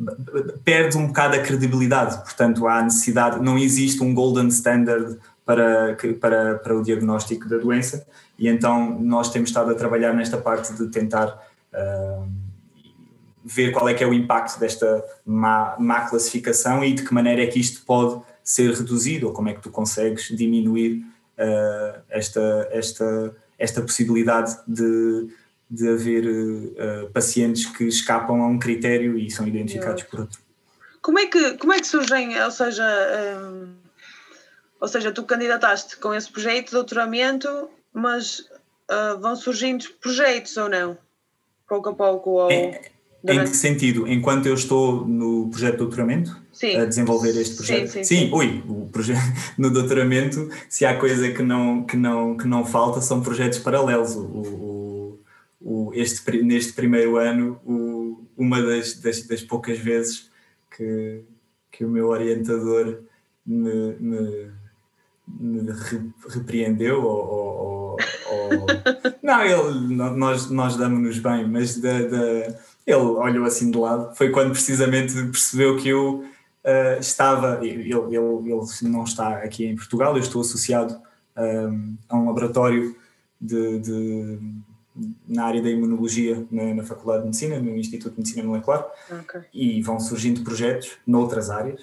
[0.64, 6.55] perde um bocado a credibilidade, portanto há necessidade, não existe um golden standard para, para,
[6.57, 8.07] para o diagnóstico da doença.
[8.39, 11.29] E então nós temos estado a trabalhar nesta parte de tentar
[11.73, 12.29] uh,
[13.47, 17.43] ver qual é que é o impacto desta má, má classificação e de que maneira
[17.43, 21.07] é que isto pode ser reduzido ou como é que tu consegues diminuir
[21.39, 25.29] uh, esta, esta, esta possibilidade de,
[25.71, 30.41] de haver uh, pacientes que escapam a um critério e são identificados por outro.
[31.01, 33.69] Como é que, como é que surgem, ou seja, um, eh,
[34.81, 38.41] ou seja, tu candidataste com esse projeto de doutoramento, mas
[38.91, 40.99] uh, vão surgindo projetos ou não?
[41.69, 42.31] Pouco a pouco?
[42.31, 42.51] Ou...
[42.51, 42.91] É,
[43.25, 44.07] em que sentido?
[44.07, 46.37] Enquanto eu estou no projeto de doutoramento?
[46.53, 46.77] Sim.
[46.77, 47.89] A desenvolver este projeto?
[47.89, 48.31] Sim, sim, sim.
[48.33, 49.21] ui, o projeto,
[49.59, 54.14] no doutoramento, se há coisa que não, que não, que não falta, são projetos paralelos.
[54.17, 55.19] O, o,
[55.61, 60.31] o este, neste primeiro ano, o, uma das, das, das, poucas vezes
[60.75, 61.23] que,
[61.71, 63.01] que o meu orientador
[63.45, 64.51] me, me,
[65.29, 65.73] me
[66.29, 67.97] repreendeu ou, ou,
[68.31, 68.67] ou
[69.23, 72.55] não, ele, nós, nós damos-nos bem, mas da, da
[72.87, 74.14] ele olhou assim de lado.
[74.14, 76.24] Foi quando precisamente percebeu que eu
[76.64, 77.59] uh, estava.
[77.62, 81.01] Ele, ele, ele não está aqui em Portugal, eu estou associado
[81.37, 82.97] um, a um laboratório
[83.41, 84.39] de, de,
[85.28, 89.43] na área da imunologia na, na, Faculdade de Medicina, no Instituto de Medicina Molecular, okay.
[89.53, 91.82] e vão surgindo projetos noutras áreas.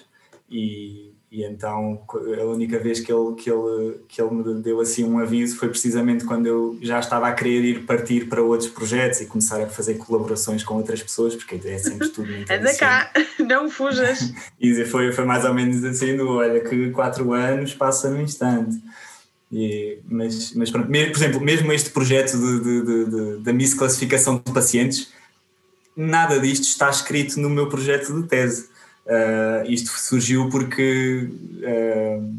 [0.50, 2.00] E, e então
[2.40, 5.68] a única vez que ele, que, ele, que ele me deu assim um aviso foi
[5.68, 9.66] precisamente quando eu já estava a querer ir partir para outros projetos e começar a
[9.66, 13.10] fazer colaborações com outras pessoas, porque é sempre tudo muito Anda cá,
[13.48, 14.32] não fujas.
[14.60, 18.80] e foi, foi mais ou menos assim, do, olha que quatro anos passa num instante.
[19.50, 24.36] E, mas, mas pronto, por exemplo, mesmo este projeto de, de, de, de, da misclassificação
[24.36, 25.12] de pacientes,
[25.96, 28.72] nada disto está escrito no meu projeto de tese.
[29.06, 31.28] Uh, isto surgiu porque
[31.60, 32.34] uh,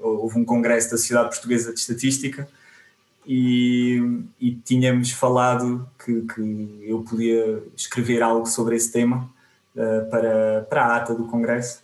[0.00, 2.48] houve um congresso da Sociedade Portuguesa de Estatística
[3.26, 9.28] e, e tínhamos falado que, que, eu podia escrever algo sobre esse tema
[9.74, 11.82] uh, para, para a ata do congresso.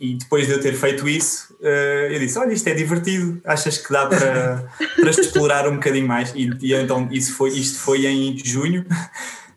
[0.00, 3.92] E depois de eu ter feito isso, eu disse: Olha, isto é divertido, achas que
[3.92, 6.32] dá para, para explorar um bocadinho mais?
[6.36, 8.86] E, e então isso foi, isto foi em junho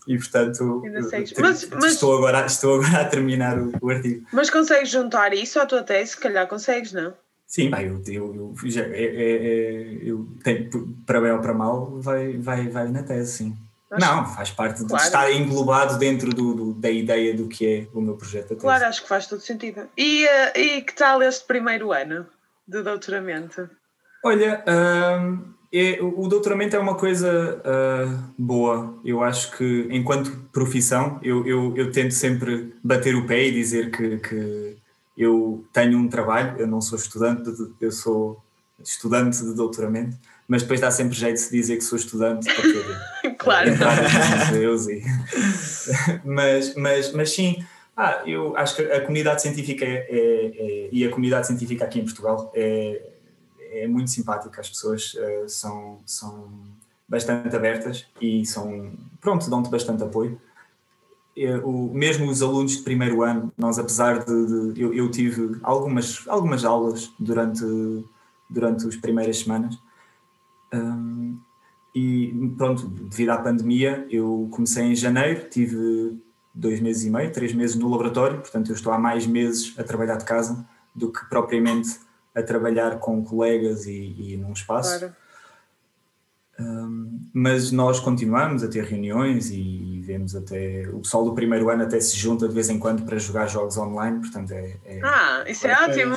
[0.08, 0.84] e portanto
[1.40, 4.26] mas, mas, estou, agora, estou agora a terminar o, o, artigo.
[4.32, 6.12] Mas consegues juntar isso à tua tese?
[6.12, 7.14] Se calhar consegues, não?
[7.48, 10.70] Sim, bem, eu, eu, eu, já, é, é, é, eu tenho,
[11.06, 13.58] para bem ou para mal, vai, vai, vai na tese, sim.
[13.92, 14.98] Acho não, faz parte claro.
[14.98, 18.56] de estar englobado dentro do, do, da ideia do que é o meu projeto.
[18.56, 19.88] Claro, acho que faz todo sentido.
[19.96, 22.26] E, uh, e que tal este primeiro ano
[22.68, 23.70] do doutoramento?
[24.24, 28.98] Olha, um, é, o doutoramento é uma coisa uh, boa.
[29.04, 33.92] Eu acho que, enquanto profissão, eu, eu, eu, tento sempre bater o pé e dizer
[33.92, 34.78] que, que
[35.18, 36.56] eu tenho um trabalho.
[36.58, 38.42] Eu não sou estudante, de, eu sou
[38.82, 40.16] estudante de doutoramento,
[40.48, 42.48] mas depois dá sempre jeito de dizer que sou estudante
[43.38, 43.72] claro.
[44.48, 45.04] museus e...
[46.24, 47.66] mas, mas, mas sim,
[47.98, 52.00] ah, eu acho que a comunidade científica é, é, é, e a comunidade científica aqui
[52.00, 53.12] em Portugal é
[53.84, 56.50] é muito simpática, as pessoas uh, são, são
[57.08, 60.40] bastante abertas e são, pronto, dão-te bastante apoio.
[61.66, 66.24] O, mesmo os alunos de primeiro ano, nós apesar de, de eu, eu, tive algumas,
[66.30, 67.62] algumas aulas durante,
[68.50, 69.78] durante as primeiras semanas
[70.74, 71.38] um,
[71.94, 76.18] e pronto, devido à pandemia eu comecei em janeiro, tive
[76.54, 79.84] dois meses e meio, três meses no laboratório, portanto eu estou há mais meses a
[79.84, 82.00] trabalhar de casa do que propriamente
[82.36, 85.00] a trabalhar com colegas e, e num espaço.
[85.00, 85.16] Claro.
[86.58, 91.84] Um, mas nós continuamos a ter reuniões e vemos até o pessoal do primeiro ano
[91.84, 94.78] até se junta de vez em quando para jogar jogos online, portanto é.
[94.86, 96.16] é ah, isso é ótimo!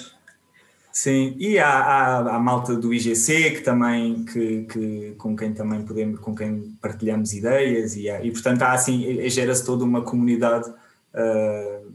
[0.92, 5.84] Sim, e há, há, a malta do IGC que também que, que, com quem também
[5.84, 10.68] podemos, com quem partilhamos ideias e, há, e portanto há assim, gera-se toda uma comunidade
[10.70, 11.92] uh,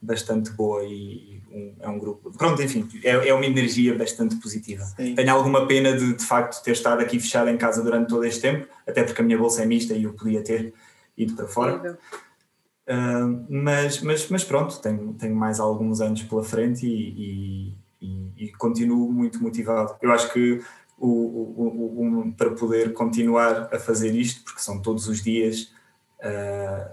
[0.00, 2.32] bastante boa e, um, é um grupo.
[2.36, 4.84] Pronto, enfim, é, é uma energia bastante positiva.
[4.84, 5.14] Sim.
[5.14, 8.40] Tenho alguma pena de, de facto, ter estado aqui fechado em casa durante todo este
[8.40, 10.74] tempo, até porque a minha bolsa é mista e eu podia ter
[11.16, 11.98] ido para fora.
[12.86, 18.44] Uh, mas, mas, mas pronto, tenho, tenho mais alguns anos pela frente e, e, e,
[18.44, 19.96] e continuo muito motivado.
[20.02, 20.60] Eu acho que
[20.98, 25.72] o, o, o, para poder continuar a fazer isto, porque são todos os dias
[26.20, 26.90] uh,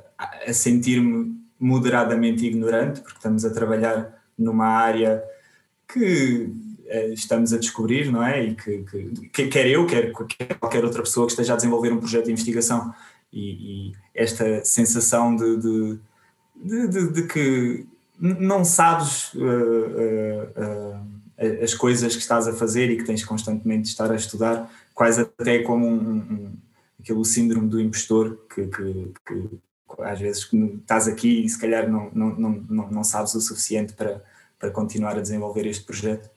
[0.47, 5.24] a sentir-me moderadamente ignorante, porque estamos a trabalhar numa área
[5.88, 6.50] que
[6.88, 8.44] eh, estamos a descobrir, não é?
[8.44, 8.86] E que,
[9.32, 10.12] que quer eu, quer
[10.60, 12.94] qualquer outra pessoa que esteja a desenvolver um projeto de investigação
[13.32, 17.86] e, e esta sensação de, de, de, de, que
[18.20, 23.84] não sabes uh, uh, uh, as coisas que estás a fazer e que tens constantemente
[23.84, 26.54] de estar a estudar, quase até como um, um,
[27.00, 29.50] aquele síndrome do impostor que, que, que
[30.00, 34.22] às vezes estás aqui e se calhar não, não, não, não sabes o suficiente para,
[34.62, 36.30] para continuar a desenvolver este projeto.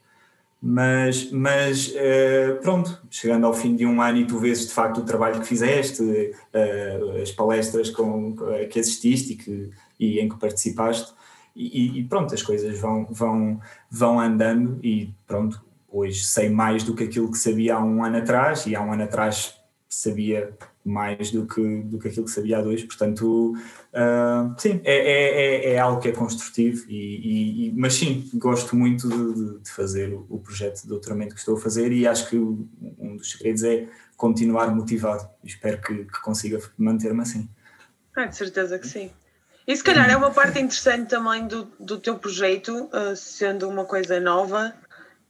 [0.60, 4.98] Mas, mas uh, pronto, chegando ao fim de um ano e tu vês de facto
[4.98, 8.34] o trabalho que fizeste, uh, as palestras com,
[8.70, 9.70] que assististe e, que,
[10.00, 11.12] e em que participaste,
[11.54, 13.60] e, e, pronto, as coisas vão, vão,
[13.90, 18.16] vão andando e pronto, hoje sei mais do que aquilo que sabia há um ano
[18.16, 19.54] atrás e há um ano atrás
[19.88, 24.94] sabia mais do que, do que aquilo que sabia há dois, portanto, uh, sim, é,
[24.94, 29.70] é, é, é, algo que é construtivo, e, e, mas sim, gosto muito de, de,
[29.70, 33.62] fazer o projeto de doutoramento que estou a fazer e acho que um dos segredos
[33.62, 37.48] é continuar motivado, espero que, que consiga manter-me assim.
[38.14, 39.10] Ah, de certeza que sim.
[39.66, 43.86] E se calhar é uma parte interessante também do, do teu projeto, uh, sendo uma
[43.86, 44.74] coisa nova,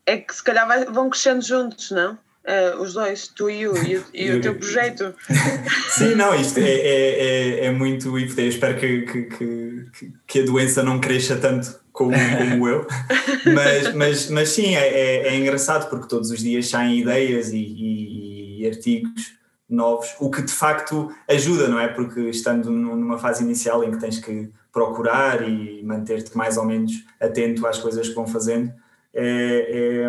[0.05, 2.19] é que se calhar vai, vão crescendo juntos, não?
[2.45, 5.15] Uh, os dois, tu e, o, e, o, e o teu projeto.
[5.89, 10.45] Sim, não, isto é, é, é, é muito Eu espero que, que, que, que, a
[10.45, 12.87] doença não cresça tanto como, como eu,
[13.55, 17.57] mas, mas, mas sim, é, é, é engraçado porque todos os dias saem ideias e,
[17.57, 19.33] e, e, artigos
[19.67, 21.89] novos, o que de facto ajuda, não é?
[21.89, 26.93] Porque estando numa fase inicial em que tens que procurar e manter-te mais ou menos
[27.19, 28.71] atento às coisas que vão fazendo
[29.15, 30.05] é,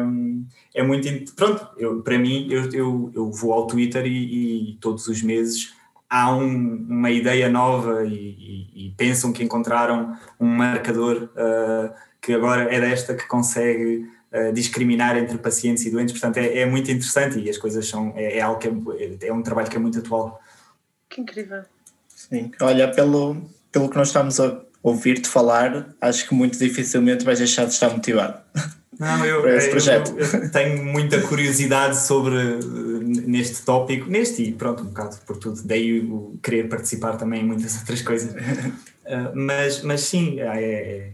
[0.74, 1.34] é, é muito.
[1.36, 5.74] Pronto, eu, para mim, eu, eu, eu vou ao Twitter e, e todos os meses
[6.10, 12.34] há um, uma ideia nova e, e, e, pensam que encontraram um marcador uh, que
[12.34, 16.14] agora é desta que consegue uh, discriminar entre pacientes e doentes.
[16.14, 18.14] Portanto, é, é muito interessante e as coisas são.
[18.16, 20.42] É, é algo que é, é um trabalho que é muito atual.
[21.10, 21.64] Que incrível.
[22.08, 23.38] Sim, olha, pelo,
[23.72, 27.90] pelo que nós estamos a ouvir-te falar, acho que muito dificilmente vais deixar de estar
[27.90, 28.40] motivado.
[29.00, 32.36] Não, eu, eu, eu, tenho muita curiosidade sobre
[33.04, 37.46] neste tópico, neste e pronto, um bocado por tudo, daí o querer participar também em
[37.46, 38.32] muitas outras coisas.
[38.34, 41.14] Uh, mas, mas sim, é, é,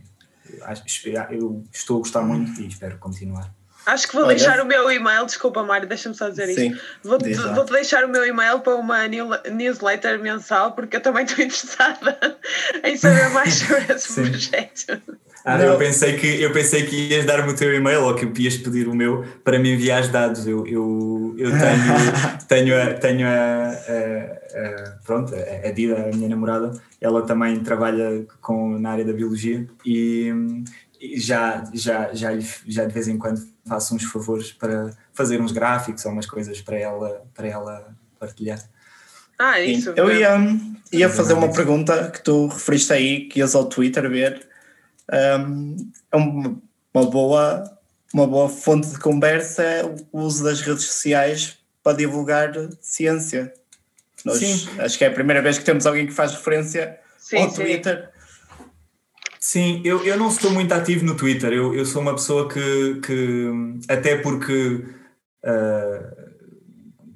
[0.61, 3.51] é, eu estou a gostar muito e espero continuar.
[3.85, 4.35] Acho que vou Olha.
[4.35, 6.83] deixar o meu e-mail, desculpa Mário, deixa-me só dizer Sim, isto.
[7.03, 12.37] Vou-te vou deixar o meu e-mail para uma newsletter mensal, porque eu também estou interessada
[12.83, 14.29] em saber mais sobre esse Sim.
[14.29, 15.01] projeto.
[15.43, 18.57] Ah, eu pensei que eu pensei que ias dar-me o teu e-mail ou que ias
[18.57, 20.45] pedir o meu para me enviar os dados.
[20.45, 21.49] Eu, eu, eu
[22.47, 27.59] tenho, tenho, a, tenho a, a, a pronto, a Dida, a minha namorada, ela também
[27.61, 30.31] trabalha com, na área da biologia e,
[30.99, 32.31] e já, já, já,
[32.67, 36.61] já de vez em quando faço uns favores para fazer uns gráficos ou umas coisas
[36.61, 38.59] para ela, para ela partilhar.
[39.39, 39.91] Ah, isso.
[39.95, 40.37] Eu ia,
[40.93, 44.50] ia fazer uma pergunta que tu referiste aí, que ias ao Twitter ver
[45.11, 45.35] é
[46.15, 47.63] uma boa,
[48.13, 53.53] uma boa fonte de conversa é o uso das redes sociais para divulgar ciência.
[54.23, 54.69] Nós, sim.
[54.79, 58.09] Acho que é a primeira vez que temos alguém que faz referência sim, ao Twitter.
[59.39, 61.51] Sim, eu, eu não estou muito ativo no Twitter.
[61.51, 63.49] Eu, eu sou uma pessoa que, que
[63.89, 64.85] até porque
[65.43, 66.31] uh,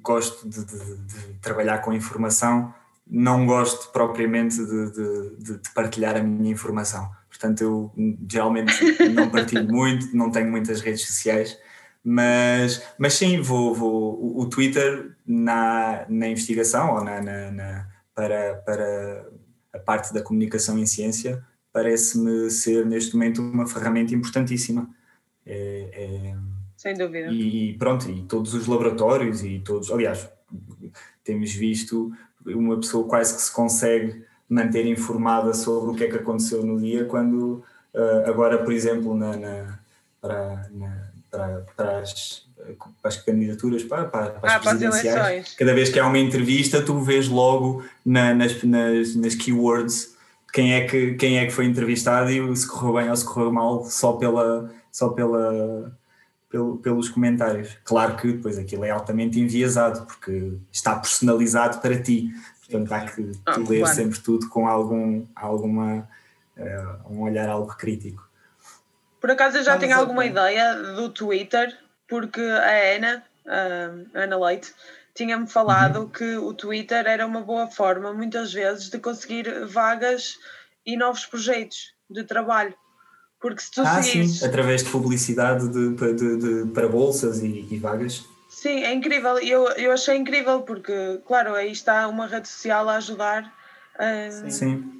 [0.02, 2.74] gosto de, de, de, trabalhar com informação,
[3.06, 7.08] não gosto propriamente de, de partilhar a minha informação.
[7.38, 7.92] Portanto, eu
[8.30, 8.72] geralmente
[9.12, 11.58] não partilho muito, não tenho muitas redes sociais,
[12.02, 18.54] mas, mas sim, vou, vou o Twitter na, na investigação ou na, na, na para,
[18.64, 19.28] para
[19.72, 21.44] a parte da comunicação em ciência
[21.76, 24.88] parece-me ser neste momento uma ferramenta importantíssima.
[25.44, 26.36] É, é,
[26.74, 27.30] Sem dúvida.
[27.30, 30.26] E pronto, e todos os laboratórios e todos, aliás,
[31.22, 32.10] temos visto
[32.46, 36.78] uma pessoa quase que se consegue manter informada sobre o que é que aconteceu no
[36.78, 39.78] dia, quando uh, agora, por exemplo, na, na
[40.20, 40.96] para, na,
[41.30, 45.98] para, para, as, para, as, candidaturas, para, para, para as ah, presidenciais, cada vez que
[45.98, 50.16] há uma entrevista, tu vês logo na, nas, nas, nas keywords
[50.56, 53.52] quem é, que, quem é que foi entrevistado e se correu bem ou se correu
[53.52, 55.94] mal só pela, só pela,
[56.48, 57.76] pelo, pelos comentários.
[57.84, 62.30] Claro que depois aquilo é altamente enviesado, porque está personalizado para ti.
[62.68, 63.94] Portanto, há que ah, ler claro.
[63.94, 66.08] sempre tudo com algum, alguma,
[66.56, 68.28] uh, um olhar algo crítico.
[69.20, 70.30] Por acaso eu já Vamos tenho alguma bem.
[70.30, 71.76] ideia do Twitter,
[72.08, 74.74] porque a Ana, a Ana Leite,
[75.14, 76.08] tinha-me falado uhum.
[76.08, 80.36] que o Twitter era uma boa forma, muitas vezes, de conseguir vagas
[80.84, 82.74] e novos projetos de trabalho.
[83.40, 84.38] Porque se tu ah, seguires...
[84.38, 88.24] sim, através de publicidade de, de, de para bolsas e, e vagas.
[88.56, 89.38] Sim, é incrível.
[89.38, 93.52] Eu, eu achei incrível porque, claro, aí está uma rede social a ajudar.
[93.96, 94.92] Uh, Sim.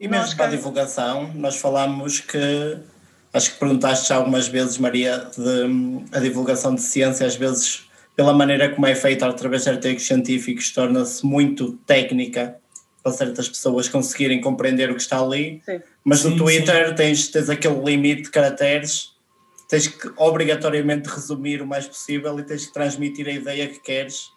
[0.00, 2.78] E mesmo para a divulgação, nós falamos que,
[3.30, 7.86] acho que perguntaste já algumas vezes, Maria, de a divulgação de ciência, às vezes,
[8.16, 12.56] pela maneira como é feita através de artigos científicos, torna-se muito técnica
[13.02, 15.60] para certas pessoas conseguirem compreender o que está ali.
[15.66, 15.82] Sim.
[16.02, 19.11] Mas sim, no Twitter tens, tens aquele limite de caracteres
[19.72, 24.30] tens que obrigatoriamente resumir o mais possível e tens que transmitir a ideia que queres.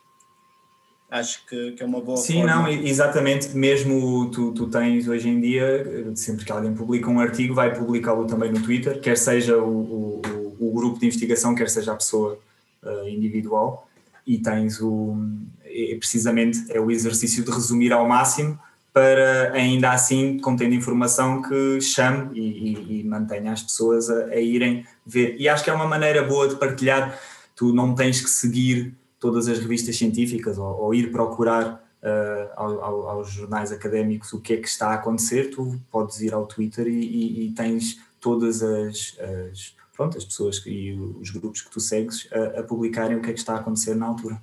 [1.11, 2.55] Acho que, que é uma boa Sim, forma.
[2.55, 3.49] não, exatamente.
[3.49, 8.25] Mesmo tu, tu tens hoje em dia, sempre que alguém publica um artigo, vai publicá-lo
[8.25, 12.39] também no Twitter, quer seja o, o, o, grupo de investigação, quer seja a pessoa
[12.81, 13.89] uh, individual,
[14.25, 15.17] e tens o.
[15.65, 18.57] É, precisamente é o exercício de resumir ao máximo
[18.95, 24.39] para ainda assim contendo informação que chame e, e, e mantenha as pessoas a, a,
[24.39, 25.35] irem ver.
[25.37, 27.19] E acho que é uma maneira boa de partilhar.
[27.57, 33.09] Tu não tens que seguir todas as revistas científicas ou, ou ir procurar uh, ao,
[33.09, 35.49] aos jornais académicos o que é que está a acontecer.
[35.49, 39.17] Tu podes ir ao Twitter e, e tens todas as,
[39.51, 43.29] as, pronto, as pessoas e os grupos que tu segues a, a publicarem o que
[43.29, 44.41] é que está a acontecer na altura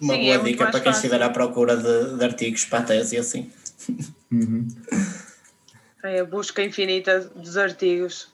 [0.00, 1.06] uma Sim, boa é dica para quem fácil.
[1.06, 3.52] estiver à procura de, de, artigos para a tese e assim.
[4.30, 4.68] Uhum.
[6.02, 8.28] É a busca infinita dos artigos.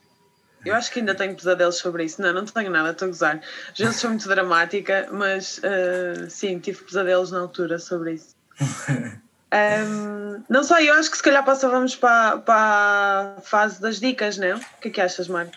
[0.65, 2.21] Eu acho que ainda tenho pesadelos sobre isso.
[2.21, 3.41] Não, não tenho nada, estou a gozar.
[3.71, 8.35] Às vezes sou muito dramática, mas uh, sim, tive pesadelos na altura sobre isso.
[9.53, 14.37] Um, não sei, eu acho que se calhar passávamos para, para a fase das dicas,
[14.37, 14.55] não?
[14.55, 15.51] O que é que achas, Mário?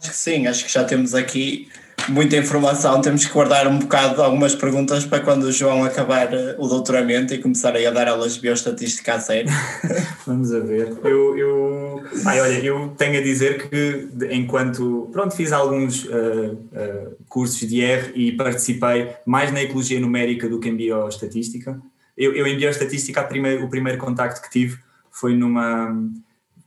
[0.00, 1.70] Acho que sim, acho que já temos aqui
[2.08, 6.56] muita informação, temos que guardar um bocado algumas perguntas para quando o João acabar eh,
[6.58, 9.50] o doutoramento e começar a dar aulas de bioestatística a sério.
[10.26, 10.96] Vamos a ver.
[11.04, 17.16] Eu, eu, ai, olha, eu tenho a dizer que enquanto pronto, fiz alguns uh, uh,
[17.28, 21.80] cursos de R e participei mais na ecologia numérica do que em bioestatística,
[22.16, 23.28] Eu, eu em bioestatística,
[23.62, 24.78] o primeiro contacto que tive
[25.10, 25.96] foi numa.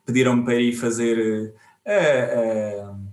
[0.06, 1.54] Pediram-me para ir fazer.
[1.86, 3.05] Uh,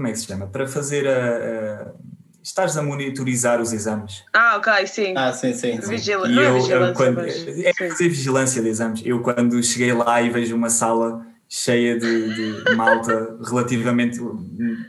[0.00, 0.46] como é que se chama?
[0.46, 1.92] Para fazer a.
[2.42, 4.24] Estás a monitorizar os exames.
[4.32, 5.12] Ah, ok, sim.
[5.14, 5.78] Ah, sim, sim.
[5.78, 5.88] sim.
[5.88, 7.20] Vigila não é eu, é vigilância, quando.
[7.20, 9.02] É fazer vigilância de exames.
[9.04, 14.18] Eu, quando cheguei lá e vejo uma sala cheia de, de malta relativamente,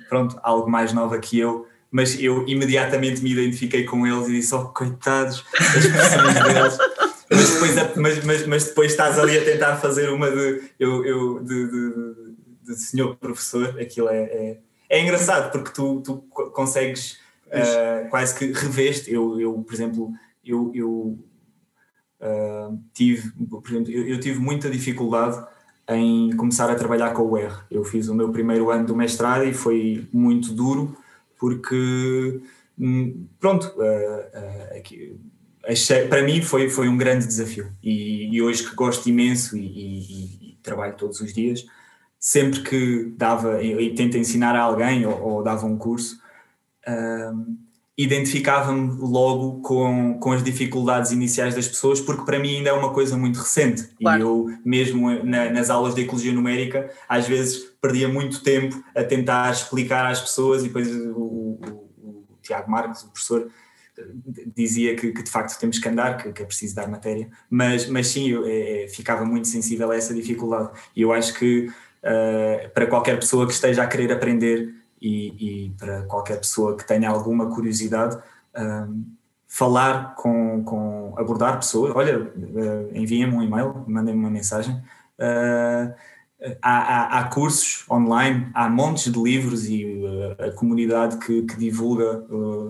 [0.07, 4.55] pronto, algo mais nova que eu, mas eu imediatamente me identifiquei com eles e disse,
[4.55, 6.77] oh, coitados, as expressões deles.
[7.33, 11.39] Mas depois, mas, mas, mas, depois estás ali a tentar fazer uma de, eu, eu,
[11.41, 12.35] de, de,
[12.65, 14.57] de senhor professor, aquilo é, é,
[14.97, 16.17] é, engraçado porque tu, tu
[16.51, 19.11] consegues uh, quase que reveste.
[19.11, 20.11] Eu, eu, por exemplo,
[20.45, 21.19] eu, eu
[22.19, 25.43] uh, tive, por exemplo, eu, eu tive muita dificuldade
[25.89, 27.53] em começar a trabalhar com o R.
[27.69, 30.95] Eu fiz o meu primeiro ano do mestrado e foi muito duro
[31.37, 32.39] porque,
[32.77, 35.17] hum, pronto, uh, uh, aqui,
[35.65, 39.65] achei, para mim foi, foi um grande desafio e, e hoje que gosto imenso e,
[39.65, 41.65] e, e, trabalho todos os dias,
[42.21, 46.21] sempre que dava e tento ensinar a alguém ou, ou dava um curso,
[46.87, 47.57] uh,
[47.97, 52.93] identificava-me logo com, com as dificuldades iniciais das pessoas, porque para mim ainda é uma
[52.93, 53.89] coisa muito recente.
[53.99, 54.19] Claro.
[54.19, 59.03] E eu, mesmo na, nas aulas de ecologia numérica, às vezes perdia muito tempo a
[59.03, 61.59] tentar explicar às pessoas, e depois o, o,
[62.03, 63.49] o Tiago Marques, o professor,
[64.55, 67.87] dizia que, que, de facto temos que andar, que, que, é preciso dar matéria, mas,
[67.87, 70.69] mas sim, eu é, ficava muito sensível a essa dificuldade.
[70.95, 71.67] E eu acho que
[72.03, 76.85] uh, para qualquer pessoa que esteja a querer aprender, e, e para qualquer pessoa que
[76.85, 78.17] tenha alguma curiosidade,
[78.55, 79.03] um,
[79.47, 84.75] falar com, com, abordar pessoas, olha, uh, enviem-me um e-mail, mandem-me uma mensagem.
[85.19, 85.93] Uh,
[86.61, 91.57] há, há, há, cursos online, há montes de livros e uh, a comunidade que, que
[91.57, 92.23] divulga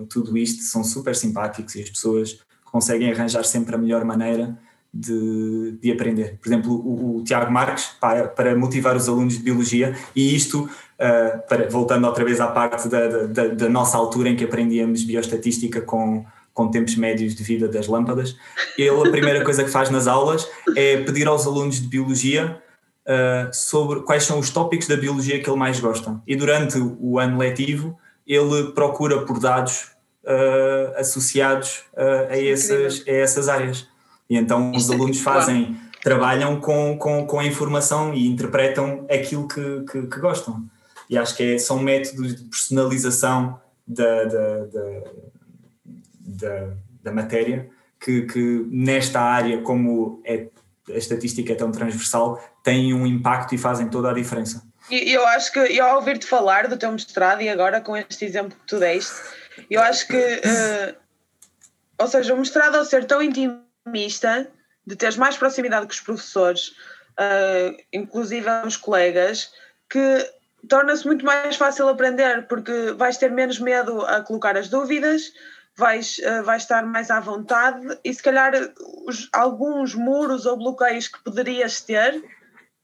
[0.08, 4.58] tudo isto são super simpáticos e as pessoas conseguem arranjar sempre a melhor maneira
[4.92, 6.38] de, de aprender.
[6.40, 10.64] Por exemplo, o, o Tiago Marques, para, para, motivar os alunos de Biologia, e isto,
[10.64, 15.02] uh, para, voltando outra vez à parte da, da, da, nossa altura em que aprendíamos
[15.04, 18.36] bioestatística com, com tempos médios de vida das lâmpadas,
[18.76, 22.60] ele a primeira coisa que faz nas aulas é pedir aos alunos de Biologia
[23.06, 26.20] uh, sobre quais são os tópicos da Biologia que ele mais gosta.
[26.26, 29.92] E durante o ano letivo, ele procura por dados
[30.24, 33.90] uh, associados a, essas, a essas áreas.
[34.32, 39.46] E então os é alunos fazem, trabalham com, com, com a informação e interpretam aquilo
[39.46, 40.64] que, que, que gostam.
[41.10, 45.00] E acho que é, são métodos de personalização da, da, da,
[46.18, 46.68] da,
[47.02, 47.68] da matéria
[48.00, 50.46] que, que, nesta área, como é,
[50.88, 54.66] a estatística é tão transversal, têm um impacto e fazem toda a diferença.
[54.90, 58.24] E eu acho que, eu ao ouvir-te falar do teu mestrado e agora com este
[58.24, 59.12] exemplo que tu deste,
[59.68, 60.96] eu acho que, uh,
[61.98, 64.48] ou seja, o mestrado ao ser tão íntimo mista,
[64.86, 66.68] de teres mais proximidade com os professores,
[67.18, 69.52] uh, inclusive os colegas,
[69.88, 70.30] que
[70.68, 75.32] torna-se muito mais fácil aprender, porque vais ter menos medo a colocar as dúvidas,
[75.76, 78.52] vais, uh, vais estar mais à vontade e se calhar
[79.06, 82.22] os, alguns muros ou bloqueios que poderias ter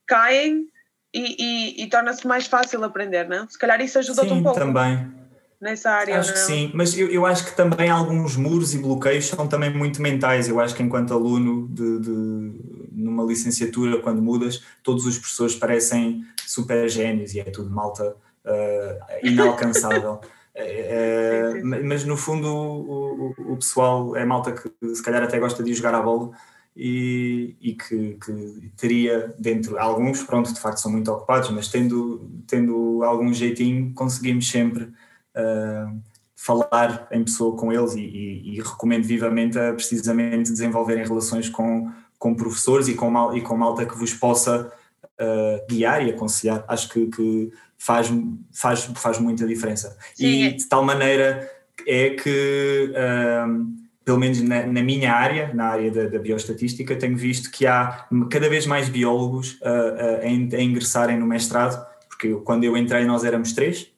[0.07, 0.69] caem
[1.13, 1.37] e,
[1.79, 3.49] e, e torna-se mais fácil aprender, não?
[3.49, 4.59] Se calhar isso ajuda-te um pouco.
[4.59, 5.18] também
[5.61, 6.19] nessa área.
[6.19, 9.75] Acho que sim, mas eu, eu acho que também alguns muros e bloqueios são também
[9.75, 10.49] muito mentais.
[10.49, 16.25] Eu acho que enquanto aluno de, de numa licenciatura, quando mudas, todos os professores parecem
[16.47, 20.21] super gênios e é tudo malta uh, inalcançável.
[20.59, 25.63] Uh, mas no fundo o, o, o, pessoal é malta que se calhar até gosta
[25.63, 26.33] de jogar à bola
[26.77, 32.29] e, e que, que, teria dentro, alguns pronto de facto são muito ocupados, mas tendo,
[32.45, 34.93] tendo algum jeitinho conseguimos sempre
[35.39, 36.01] uh,
[36.35, 41.91] falar em pessoa com eles e, e, e, recomendo vivamente a precisamente desenvolverem relações com,
[42.19, 44.73] com professores e com, mal, e com malta que vos possa
[45.21, 46.65] uh, guiar e aconselhar.
[46.69, 48.09] Acho que, que, faz,
[48.53, 49.97] faz, faz muita diferença.
[50.15, 50.45] Sim.
[50.45, 51.49] E de tal maneira
[51.87, 53.67] é que, uh,
[54.05, 58.07] pelo menos na, na, minha área, na área da, da, bioestatística, tenho visto que há
[58.31, 63.53] cada vez mais biólogos a, a ingressarem no mestrado, porque quando eu entrei nós éramos
[63.53, 63.91] três,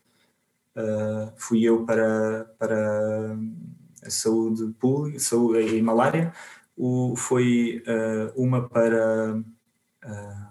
[0.80, 3.36] Uh, fui eu para, para
[4.02, 6.32] a saúde pública saúde, e malária,
[6.76, 9.36] o, foi uh, uma para.
[10.04, 10.50] Uh,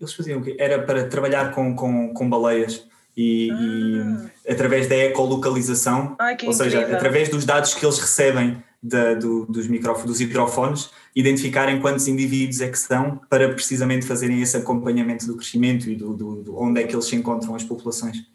[0.00, 0.56] eles faziam o quê?
[0.58, 4.30] Era para trabalhar com, com, com baleias e, ah.
[4.46, 6.96] e através da ecolocalização, Ai, ou seja, incrível.
[6.96, 12.60] através dos dados que eles recebem da, do, dos, microfone, dos hidrofones, identificarem quantos indivíduos
[12.60, 16.82] é que são para precisamente fazerem esse acompanhamento do crescimento e do, do, do onde
[16.82, 18.26] é que eles se encontram as populações.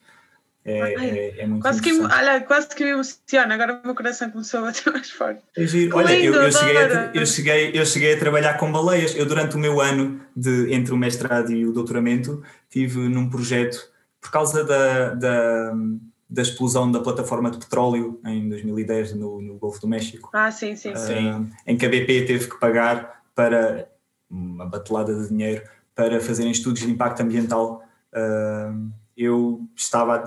[0.69, 4.29] É, é, é, muito quase que, olha, quase que me emociona, agora o meu coração
[4.29, 5.41] começou a bater mais forte.
[5.57, 5.63] É
[5.93, 9.15] olha, eu, eu, cheguei a, eu, cheguei, eu cheguei a trabalhar com baleias.
[9.15, 13.89] Eu, durante o meu ano de, entre o mestrado e o doutoramento, tive num projeto,
[14.21, 15.73] por causa da, da,
[16.29, 20.29] da explosão da plataforma de petróleo em 2010 no, no Golfo do México.
[20.31, 21.31] Ah, sim, sim, sim.
[21.31, 23.89] Uh, em que a BP teve que pagar para
[24.29, 25.63] uma batelada de dinheiro
[25.95, 27.83] para fazerem estudos de impacto ambiental.
[28.13, 30.23] Uh, eu estava a,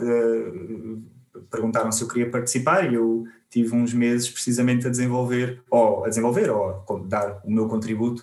[1.50, 6.08] perguntaram se eu queria participar e eu tive uns meses precisamente a desenvolver ou a
[6.08, 8.22] desenvolver ou a dar o meu contributo.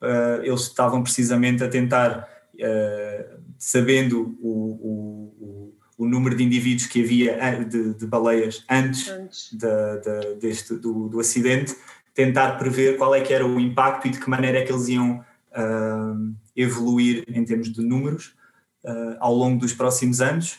[0.00, 4.50] Uh, eles estavam precisamente a tentar, uh, sabendo o,
[4.82, 9.52] o, o, número de indivíduos que havia de, de baleias antes, antes.
[9.54, 11.76] Da, da, deste, do, do, acidente,
[12.12, 14.88] tentar prever qual é que era o impacto e de que maneira é que eles
[14.88, 18.34] iam uh, evoluir em termos de números
[18.84, 20.58] uh, ao longo dos próximos anos,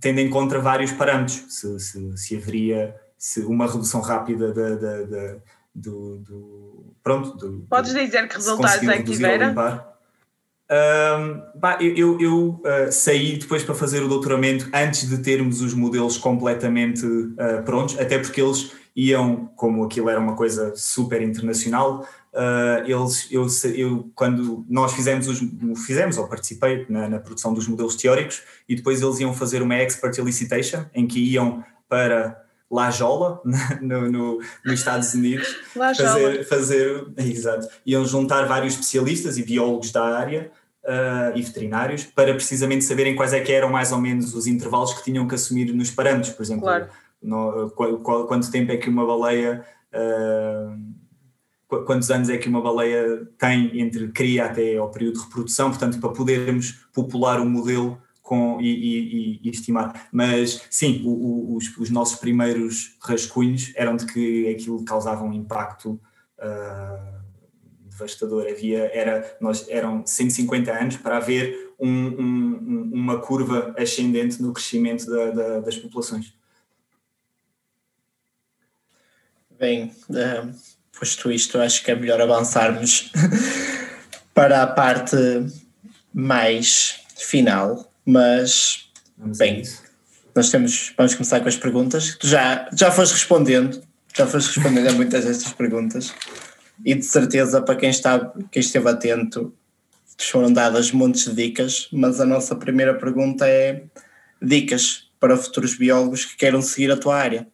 [0.00, 5.02] tendo em conta vários parâmetros, se, se, se haveria se uma redução rápida da, da,
[5.02, 5.36] da
[5.74, 7.36] do, do, pronto.
[7.36, 9.54] Do, Podes dizer que resultados é que tiveram?
[10.70, 15.72] Um, bah, eu, eu, uh, saí depois para fazer o doutoramento antes de termos os
[15.72, 22.06] modelos completamente uh, prontos, até porque eles iam, como aquilo era uma coisa super internacional,
[22.32, 25.40] Uh, eles, eu, eu, quando nós fizemos, os,
[25.86, 29.74] fizemos ou participei na, na, produção dos modelos teóricos e depois eles iam fazer uma
[29.74, 33.40] expert elicitation em que iam para La Jola,
[33.80, 40.04] no, no, nos Estados Unidos, fazer, fazer, exato, iam juntar vários especialistas e biólogos da
[40.04, 40.50] área
[40.84, 44.92] uh, e veterinários para precisamente saberem quais é que eram mais ou menos os intervalos
[44.92, 46.88] que tinham que assumir nos parâmetros, por exemplo, claro.
[47.22, 49.64] no, qual, qual, quanto tempo é que uma baleia
[49.94, 50.97] uh,
[51.68, 56.00] quantos anos é que uma baleia tem entre cria até ao período de reprodução, portanto,
[56.00, 60.08] para podermos popular o modelo com, e, e, e, estimar.
[60.12, 65.32] Mas sim, o, o, os, os, nossos primeiros rascunhos eram de que aquilo causava um
[65.32, 66.00] impacto
[66.38, 67.18] uh,
[67.84, 68.46] devastador.
[68.46, 75.06] Havia, era, nós, eram 150 anos para haver um, um, uma curva ascendente no crescimento
[75.06, 76.34] da, da, das populações.
[79.58, 80.54] Bem, uh,
[80.98, 83.12] posto isto, acho que é melhor avançarmos
[84.34, 85.16] para a parte
[86.12, 89.62] mais final, mas vamos bem,
[90.34, 92.16] nós temos, vamos começar com as perguntas.
[92.16, 93.82] Tu já, já foste respondendo,
[94.16, 96.14] já foste respondendo a muitas destas perguntas,
[96.84, 99.52] e de certeza para quem, está, quem esteve atento
[100.18, 103.84] foram dadas montes de dicas, mas a nossa primeira pergunta é
[104.40, 107.46] dicas para futuros biólogos que queiram seguir a tua área.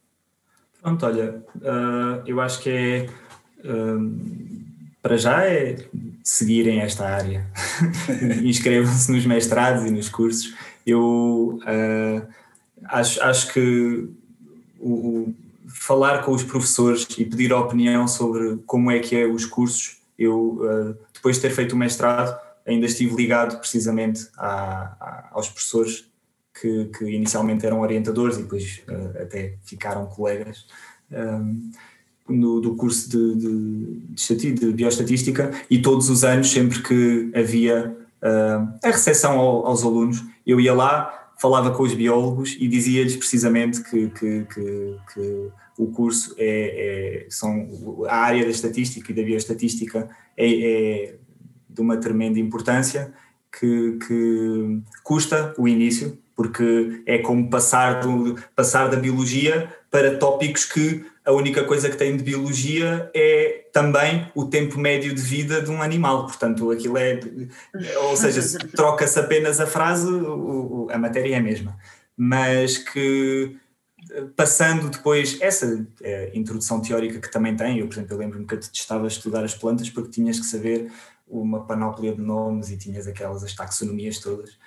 [0.82, 3.09] Pronto, olha, uh, eu acho que é
[5.03, 5.77] para já é
[6.23, 7.47] seguirem esta área,
[8.43, 10.55] inscrevam-se nos mestrados e nos cursos.
[10.87, 12.27] Eu uh,
[12.87, 14.09] acho, acho que
[14.81, 15.35] o, o,
[15.69, 19.99] falar com os professores e pedir a opinião sobre como é que é os cursos,
[20.19, 26.11] eu uh, depois de ter feito o mestrado ainda estive ligado precisamente a, aos professores
[26.59, 30.67] que, que, inicialmente eram orientadores e depois uh, até ficaram colegas.
[31.11, 31.71] Um,
[32.29, 37.97] no, do curso de, de, de, de, bioestatística e todos os anos, sempre que havia
[38.22, 43.16] uh, a recepção ao, aos alunos, eu ia lá, falava com os biólogos e dizia-lhes
[43.16, 47.68] precisamente que, que, que, que, o curso é, é, são
[48.09, 51.14] a área da estatística e da bioestatística é, é
[51.68, 53.12] de uma tremenda importância
[53.51, 60.64] que, que custa o início porque é como passar, do, passar da biologia para tópicos
[60.64, 65.62] que a única coisa que tem de biologia é também o tempo médio de vida
[65.62, 66.27] de um animal.
[66.27, 67.18] Portanto, aquilo é.
[68.09, 70.09] Ou seja, troca-se apenas a frase,
[70.91, 71.77] a matéria é a mesma.
[72.16, 73.57] Mas que
[74.37, 78.61] passando depois essa é, introdução teórica que também tem, eu, por exemplo, lembro-me que eu
[78.61, 80.93] estava a estudar as plantas porque tinhas que saber
[81.27, 84.59] uma panóplia de nomes e tinhas aquelas as taxonomias todas,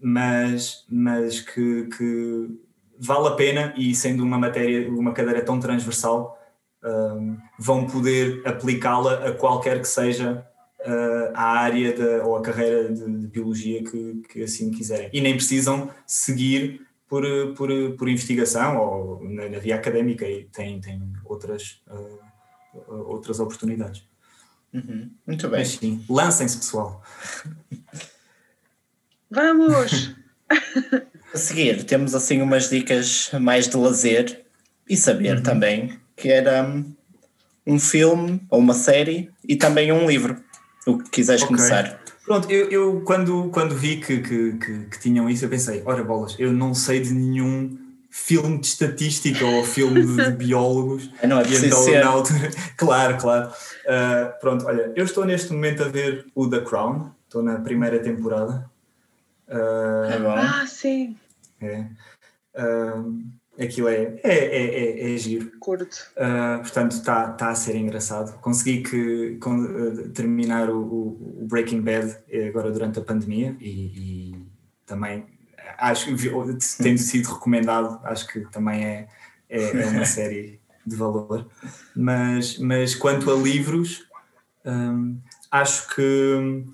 [0.00, 2.50] mas, mas que, que
[2.98, 6.38] vale a pena e sendo uma matéria, uma cadeira tão transversal,
[6.84, 10.46] um, vão poder aplicá-la a qualquer que seja
[10.80, 15.10] uh, a área de, ou a carreira de, de biologia que, que, assim quiserem.
[15.12, 17.24] E nem precisam seguir por,
[17.56, 24.06] por, por investigação ou na, na via académica e têm, têm outras, uh, outras oportunidades.
[24.72, 25.10] Uhum.
[25.26, 25.60] Muito bem.
[25.60, 27.02] Mas sim, lancem-se, pessoal.
[29.30, 30.14] Vamos!
[31.32, 34.44] A seguir, temos assim umas dicas mais de lazer
[34.88, 35.42] e saber uhum.
[35.42, 36.94] também, que era um,
[37.66, 40.36] um filme ou uma série e também um livro,
[40.86, 41.56] o que quiseres okay.
[41.56, 42.00] começar.
[42.24, 46.02] Pronto, eu, eu quando, quando vi que, que, que, que, tinham isso, eu pensei, ora
[46.02, 47.78] bolas, eu não sei de nenhum
[48.10, 51.10] filme de estatística ou filme de biólogos.
[51.26, 52.04] Não é então, ser.
[52.04, 53.48] na altura, claro, claro.
[53.48, 57.98] Uh, pronto, olha, eu estou neste momento a ver o The Crown, estou na primeira
[57.98, 58.68] temporada.
[59.48, 60.38] Uh, é.
[60.38, 61.16] Ah, sim.
[61.60, 61.86] É.
[62.54, 63.24] Uh,
[63.60, 65.50] aquilo é, é, é, é, é giro.
[65.58, 65.96] Curto.
[66.16, 68.38] Uh, portanto, está tá a ser engraçado.
[68.40, 72.16] Consegui que, com, uh, terminar o, o, Breaking Bad
[72.48, 74.46] agora durante a pandemia e, e
[74.86, 75.26] também
[75.78, 76.30] acho que
[76.82, 79.08] tendo sido recomendado, acho que também é,
[79.48, 81.48] é, é uma série de valor.
[81.94, 84.06] Mas, mas quanto a livros,
[84.64, 85.18] um,
[85.50, 86.64] acho que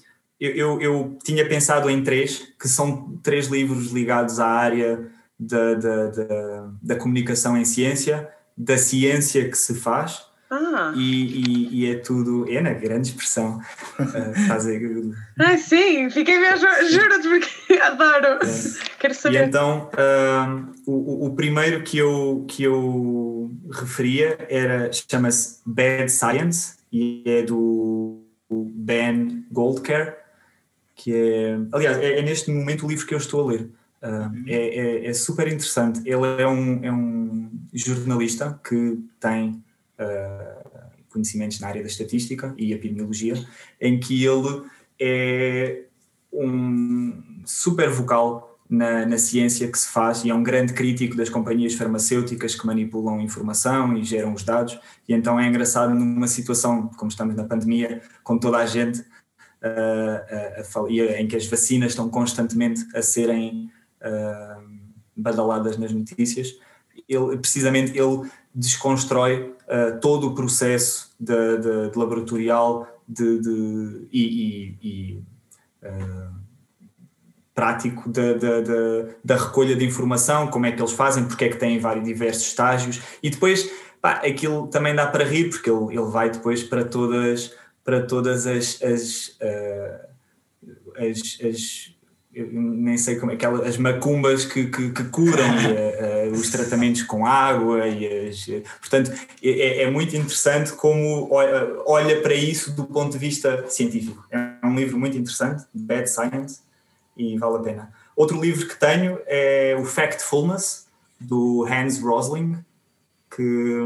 [0.41, 5.75] eu, eu, eu tinha pensado em três, que são três livros ligados à área da,
[5.75, 10.23] da, da, da comunicação em ciência, da ciência que se faz.
[10.51, 10.93] Ah.
[10.95, 13.61] E, e, e, é tudo, é na grande expressão.
[13.99, 14.81] Uh, fazer...
[15.41, 18.39] ah, sim, fiquei mesmo, juro-te, porque adoro.
[18.43, 18.99] É.
[19.01, 19.43] Quero saber.
[19.43, 26.77] E então, uh, o, o primeiro que eu, que eu referia era, chama-se Bad Science
[26.93, 30.15] e é do Ben Goldcare,
[30.95, 33.71] que é, aliás, é, é neste momento o livro que eu estou a ler.
[34.03, 36.01] Uh, é, é, super interessante.
[36.05, 39.63] Ele é um, é um jornalista que tem
[39.99, 43.35] uh, conhecimentos na área da estatística e epidemiologia,
[43.81, 44.63] em que ele
[45.01, 45.85] é
[46.31, 51.29] um super vocal na, na, ciência que se faz e é um grande crítico das
[51.29, 54.79] companhias farmacêuticas que manipulam informação e geram os dados.
[55.09, 59.05] E então é engraçado numa situação como estamos na pandemia, com toda a gente
[61.19, 63.71] em que as vacinas estão constantemente a serem
[65.17, 66.55] badaladas nas notícias,
[67.09, 74.23] ele, precisamente ele desconstrói uh, todo o processo de, de, de laboratorial de, de e,
[74.23, 75.23] e, e
[75.83, 76.35] uh,
[77.55, 82.05] prático da, recolha de informação, como é que eles fazem, porque é que têm vários
[82.05, 86.65] diversos estágios, e depois pá, aquilo também dá para rir, porque ele, ele vai depois
[86.65, 87.55] para todas,
[87.85, 90.09] para todas as, as, uh,
[90.97, 91.95] as, as
[92.37, 97.25] nem sei como é que as macumbas que, que, que curam uh, os tratamentos com
[97.25, 98.47] água e as,
[98.81, 99.13] portanto
[99.43, 101.29] é, é, muito interessante como
[101.87, 104.27] olha para isso do ponto de vista científico.
[104.33, 106.61] É um livro muito interessante Bad Science
[107.17, 107.93] e vale a pena.
[108.17, 110.89] Outro livro que tenho é o Factfulness
[111.21, 112.59] do Hans Rosling
[113.35, 113.81] que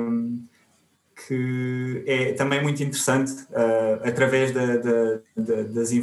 [1.27, 6.03] que é também muito interessante uh, através da, da, da, das, de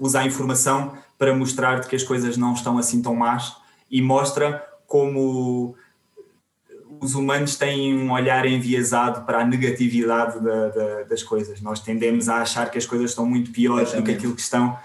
[0.00, 3.56] usar a informação para mostrar que as coisas não estão assim tão más
[3.90, 5.74] e mostra como
[7.00, 11.60] os humanos têm um olhar enviesado para a negatividade da, da, das coisas.
[11.60, 14.78] Nós tendemos a achar que as coisas estão muito piores do que aquilo que estão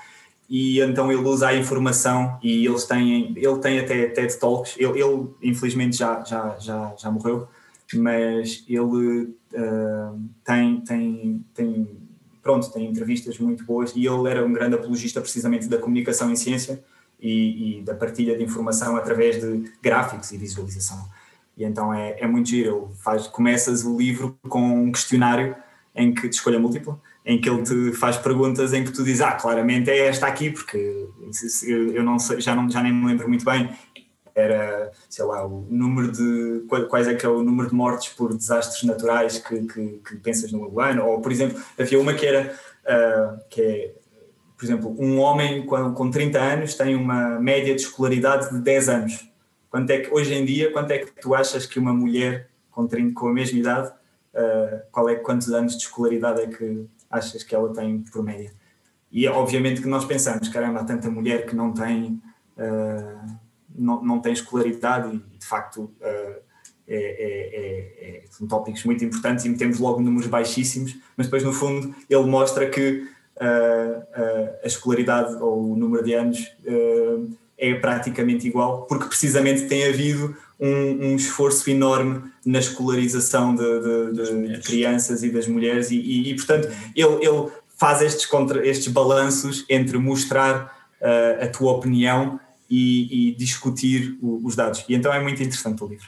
[0.49, 5.01] e então ele usa a informação e eles têm, ele tem até TED Talks, ele,
[5.01, 7.47] ele infelizmente já, já, já, já morreu,
[7.95, 11.97] mas ele uh, tem, tem, tem,
[12.41, 16.35] pronto, tem entrevistas muito boas e ele era um grande apologista precisamente da comunicação em
[16.35, 16.83] ciência
[17.19, 21.07] e, e da partilha de informação através de gráficos e visualização.
[21.57, 22.91] E então é, é muito giro.
[23.03, 25.55] Faz, começas o livro com um questionário
[25.95, 29.21] em que de escolha múltipla, em que ele te faz perguntas em que tu dizes,
[29.21, 31.09] ah, claramente é esta aqui, porque
[31.63, 33.69] eu não sei, já, não, já nem me lembro muito bem,
[34.37, 36.63] era, sei lá, o número de.
[36.89, 40.51] quais é que é o número de mortes por desastres naturais que, que, que pensas
[40.51, 42.53] no ano, ou por exemplo, havia uma que era.
[42.83, 43.93] Uh, que é,
[44.55, 48.89] por exemplo, um homem com, com 30 anos tem uma média de escolaridade de 10
[48.89, 49.29] anos.
[49.69, 52.87] Quanto é que, hoje em dia, quanto é que tu achas que uma mulher com,
[52.87, 57.43] 30, com a mesma idade, uh, qual é, quantos anos de escolaridade é que achas
[57.43, 58.51] que ela tem por média?
[59.11, 62.21] E obviamente que nós pensamos, caramba, há tanta mulher que não tem.
[62.57, 63.46] Uh,
[63.77, 66.47] não, não tem escolaridade e de facto uh,
[66.89, 71.93] é, é, são tópicos muito importantes e metemos logo números baixíssimos, mas depois no fundo
[72.09, 73.03] ele mostra que
[73.35, 76.55] uh, uh, a escolaridade ou o número de anos
[77.57, 84.13] é praticamente igual, porque precisamente tem havido um, um esforço enorme na escolarização de, de,
[84.13, 88.65] de, de crianças e das mulheres, e, e, e portanto ele, ele faz estes, contra,
[88.65, 92.39] estes balanços entre mostrar uh, a tua opinião
[92.69, 94.85] e, e discutir o, os dados.
[94.87, 96.07] E então é muito interessante o livro.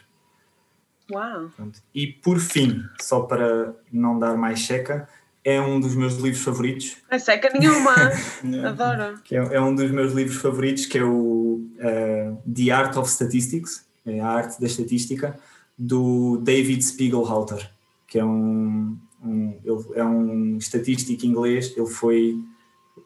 [1.11, 1.49] Uau!
[1.93, 5.07] E por fim, só para não dar mais checa,
[5.43, 6.97] é um dos meus livros favoritos.
[7.09, 7.95] Não é seca nenhuma!
[8.67, 9.19] Adoro!
[9.23, 13.09] Que é, é, um dos meus livros favoritos, que é o uh, The Art of
[13.09, 15.39] Statistics, é a arte da estatística,
[15.77, 17.69] do David Spiegelhalter,
[18.07, 22.37] que é um, um ele é um estatístico inglês, ele foi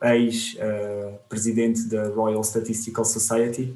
[0.02, 3.76] ex-presidente da Royal Statistical Society,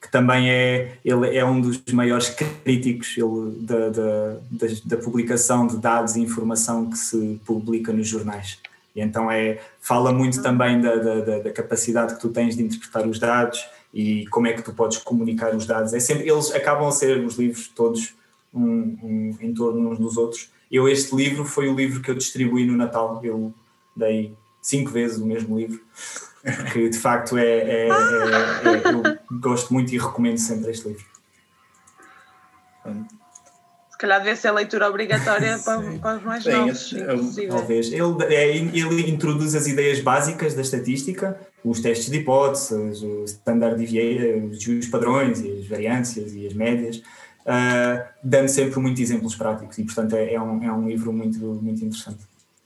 [0.00, 5.66] que também é, ele é um dos maiores críticos ele, da, da, da, da, publicação
[5.66, 8.58] de dados e informação que se publica nos jornais.
[8.94, 13.06] E então é, fala muito também da, da, da, capacidade que tu tens de interpretar
[13.06, 15.92] os dados e como é que tu podes comunicar os dados.
[15.92, 18.14] É sempre, eles acabam a ser os livros todos
[18.54, 20.50] um, um, em torno uns dos outros.
[20.70, 23.20] Eu este livro foi o livro que eu distribuí no Natal.
[23.22, 23.52] Eu
[23.94, 24.34] dei
[24.66, 25.80] cinco vezes o mesmo livro
[26.54, 31.04] porque de facto é, é, é, é, eu gosto muito e recomendo sempre este livro.
[33.90, 36.94] Se calhar deve ser a leitura obrigatória para, para, os mais Sim, novos.
[37.48, 37.92] Talvez.
[37.92, 43.76] Ele, é, ele introduz as ideias básicas da estatística, os testes de hipóteses, o standard
[43.76, 49.78] deviation, os padrões e as variâncias e as médias, uh, dando sempre muitos exemplos práticos
[49.78, 52.20] e, portanto, é, é, um, é um livro muito, muito interessante.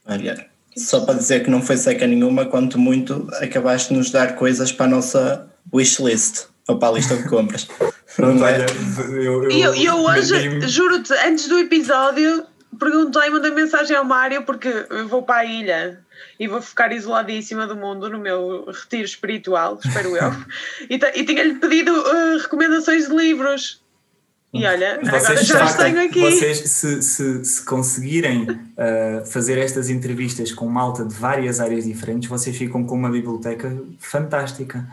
[0.05, 4.35] Olha, só para dizer que não foi seca nenhuma, quanto muito acabaste de nos dar
[4.35, 7.67] coisas para a nossa wishlist ou para a lista de compras.
[8.15, 8.65] Pronto, é?
[9.09, 12.45] eu, eu, eu, eu hoje, juro-te, antes do episódio,
[12.77, 15.99] perguntei, mandei mensagem ao Mário, porque eu vou para a ilha
[16.39, 20.31] e vou ficar isoladíssima do mundo no meu retiro espiritual, espero eu.
[20.89, 23.81] e, e tinha-lhe pedido uh, recomendações de livros.
[24.53, 26.19] E olha, vocês agora já tenho aqui.
[26.19, 32.27] Vocês, se, se, se conseguirem uh, fazer estas entrevistas com malta de várias áreas diferentes,
[32.27, 34.85] vocês ficam com uma biblioteca fantástica.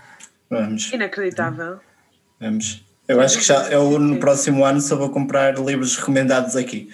[0.49, 0.93] Vamos.
[0.93, 1.81] Inacreditável.
[2.41, 2.85] Vamos.
[3.09, 6.93] Eu acho que já eu no próximo ano só vou comprar livros recomendados aqui.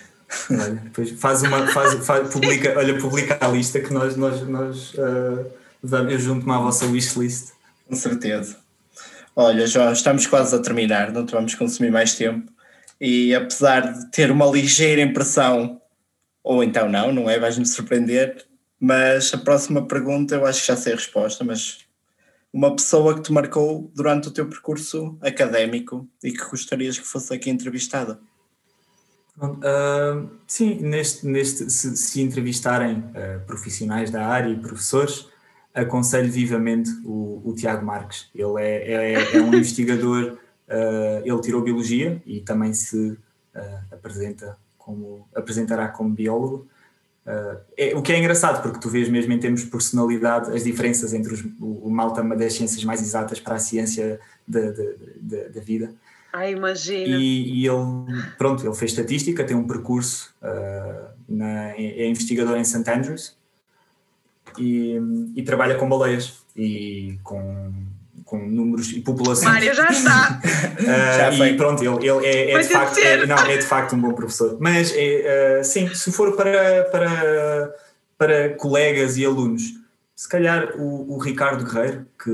[0.50, 4.94] Olha, depois faz uma, faz, faz, publica, olha, publica a lista que nós, nós, nós
[4.94, 5.46] uh,
[6.08, 7.52] eu junto-me à vossa wishlist.
[7.86, 8.56] Com certeza.
[9.36, 12.53] Olha, João, estamos quase a terminar, não te vamos consumir mais tempo
[13.00, 15.80] e apesar de ter uma ligeira impressão,
[16.42, 17.38] ou então não, não é?
[17.38, 18.46] Vais-me surpreender,
[18.78, 21.84] mas a próxima pergunta eu acho que já sei a resposta, mas
[22.52, 27.34] uma pessoa que te marcou durante o teu percurso académico e que gostarias que fosse
[27.34, 28.20] aqui entrevistada?
[29.36, 35.26] Uh, sim, neste, neste, se, se entrevistarem uh, profissionais da área e professores,
[35.74, 38.30] aconselho vivamente o, o Tiago Marques.
[38.32, 40.38] Ele é, é, é um investigador
[41.24, 43.10] ele tirou biologia e também se
[43.54, 46.66] uh, apresenta como apresentará como biólogo.
[47.26, 50.64] Uh, é, o que é engraçado, porque tu vês mesmo em termos de personalidade as
[50.64, 55.48] diferenças entre os, o, o malta das ciências mais exatas para a ciência da, da,
[55.48, 55.94] da vida.
[56.32, 57.16] Ah, imagino.
[57.16, 60.34] E, e, ele, pronto, ele fez estatística, tem um percurso,
[61.28, 62.90] na, é, é investigador em St.
[62.90, 63.36] Andrews
[64.58, 64.98] e,
[65.36, 67.72] e trabalha com baleias e com
[68.34, 69.52] com números e populações.
[69.52, 70.40] Mário já está.
[70.42, 73.94] uh, já e pronto, ele, ele é, é de facto, é, não, é de facto
[73.94, 74.56] um bom professor.
[74.60, 77.74] Mas é, uh, sim, se for para, para,
[78.18, 79.62] para colegas e alunos,
[80.16, 82.30] se calhar o, o Ricardo Guerreiro, que,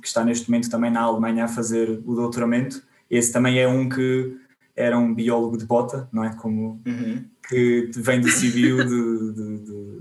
[0.00, 3.88] que, está neste momento também na Alemanha a fazer o doutoramento, esse também é um
[3.88, 4.36] que
[4.76, 6.34] era um biólogo de bota, não é?
[6.34, 7.24] Como uhum.
[7.48, 10.00] que vem do civil de, de, de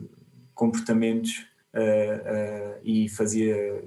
[0.56, 3.84] comportamentos uh, e fazia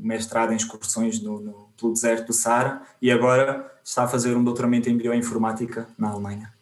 [0.00, 4.44] mestrado em excursões no, no, pelo deserto do Saara e agora está a fazer um
[4.44, 6.52] doutoramento em bioinformática na Alemanha.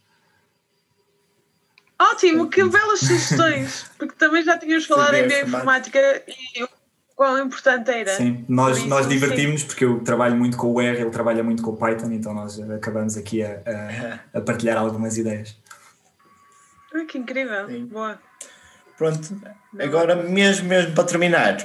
[2.01, 6.69] Ótimo, que belas sugestões, porque também já tínhamos falado em bioinformática e o
[7.17, 8.15] quão importante era.
[8.17, 11.73] Sim, nós, nós divertimos porque eu trabalho muito com o R, ele trabalha muito com
[11.73, 13.61] o Python, então nós acabamos aqui a,
[14.33, 15.57] a, a partilhar algumas ideias.
[16.95, 17.87] Ah, que incrível, Sim.
[17.87, 18.19] boa.
[18.97, 19.37] Pronto,
[19.79, 21.57] agora mesmo, mesmo para terminar,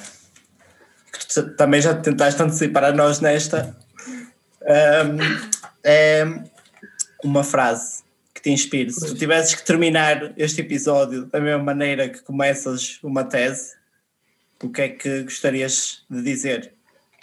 [1.57, 3.75] também já tentaste antecipar a nós nesta,
[4.61, 5.17] um,
[5.83, 6.25] é
[7.23, 8.03] uma frase
[8.33, 8.91] que te inspire.
[8.91, 13.73] Se tu tivesses que terminar este episódio da mesma maneira que começas uma tese,
[14.61, 16.71] o que é que gostarias de dizer?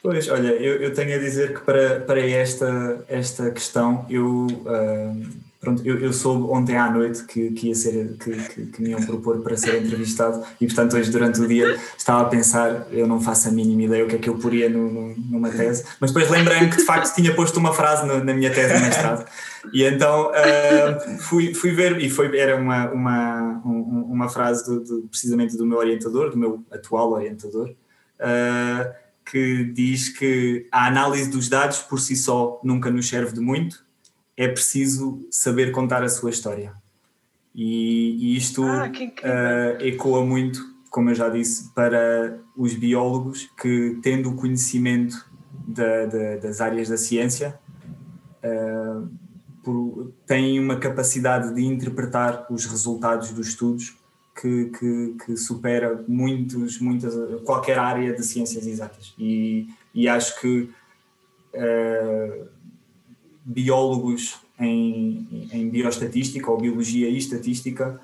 [0.02, 4.46] Pois, olha, eu, eu tenho a dizer que para, para esta, esta questão eu.
[5.60, 8.90] Pronto, eu, eu soube ontem à noite que, que ia ser, que, que, que, me
[8.90, 13.06] iam propor para ser entrevistado e portanto hoje durante o dia estava a pensar, eu
[13.06, 15.84] não faço a mínima ideia o que é que eu poria no, no, numa tese,
[16.00, 18.80] mas depois lembrei-me que de facto tinha posto uma frase no, na minha tese de
[18.80, 19.26] mestrado.
[19.74, 25.02] E então uh, fui, fui ver e foi, era uma, uma, uma frase do, do,
[25.08, 28.90] precisamente do meu orientador, do meu atual orientador, uh,
[29.30, 33.84] que diz que a análise dos dados por si só nunca nos serve de muito,
[34.40, 36.72] é preciso saber contar a sua história.
[37.54, 43.98] E, e isto ah, uh, ecoa muito, como eu já disse, para os biólogos que,
[44.02, 45.30] tendo o conhecimento
[45.68, 47.60] da, da, das áreas da ciência,
[48.42, 49.06] uh,
[49.62, 53.94] por, têm uma capacidade de interpretar os resultados dos estudos
[54.40, 59.14] que, que, que, supera muitos, muitas, qualquer área de ciências exatas.
[59.18, 60.70] E, e acho que
[61.52, 62.59] uh,
[63.44, 68.00] biólogos em, em bioestatística ou biologia e estatística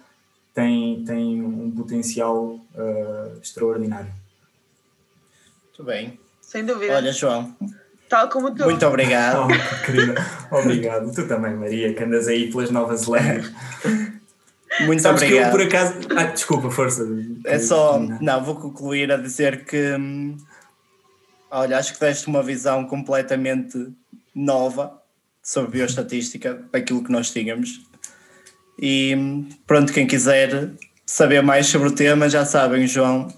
[0.54, 4.12] têm, têm um potencial uh, extraordinário.
[5.64, 6.18] Muito bem.
[6.40, 6.94] Sem dúvida.
[6.94, 7.54] Olha, João.
[8.08, 8.64] Tal como tu.
[8.64, 9.48] Muito obrigado.
[10.48, 11.12] Oh, obrigado.
[11.12, 13.52] Tu também, Maria, que andas aí pelas Novas Zelândias.
[14.82, 15.50] Muito Sabes obrigado.
[15.50, 15.94] que eu, por acaso.
[16.16, 17.04] Ah, desculpa, força.
[17.44, 17.98] É só.
[17.98, 19.94] Não, vou concluir a dizer que.
[19.94, 20.36] Hum,
[21.50, 23.92] olha, acho que deste uma visão completamente
[24.32, 25.02] nova
[25.46, 27.80] sobre bioestatística, aquilo que nós tínhamos.
[28.76, 29.16] E
[29.64, 30.72] pronto, quem quiser
[31.06, 33.28] saber mais sobre o tema, já sabem, João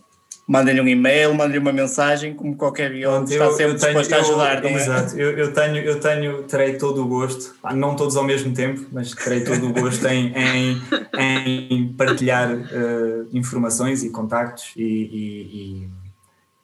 [0.48, 4.70] mandem-lhe um e-mail, mandem-lhe uma mensagem, como qualquer biólogo está sempre disposto a ajudar, não
[4.70, 4.72] é?
[4.72, 8.86] Exato, eu, eu, tenho, eu tenho, terei todo o gosto, não todos ao mesmo tempo,
[8.90, 15.89] mas terei todo o gosto em, em, em partilhar uh, informações e contactos e, e,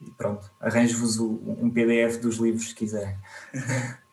[0.01, 3.15] e pronto, arranjo-vos um PDF dos livros se quiserem.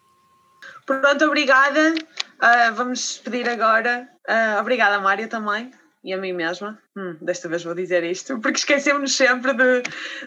[1.00, 1.94] Pronto, obrigada.
[1.94, 4.10] Uh, vamos pedir agora.
[4.28, 5.72] Uh, obrigada, Mário, também
[6.04, 9.84] e a mim mesma, hum, desta vez vou dizer isto, porque esquecemos sempre de,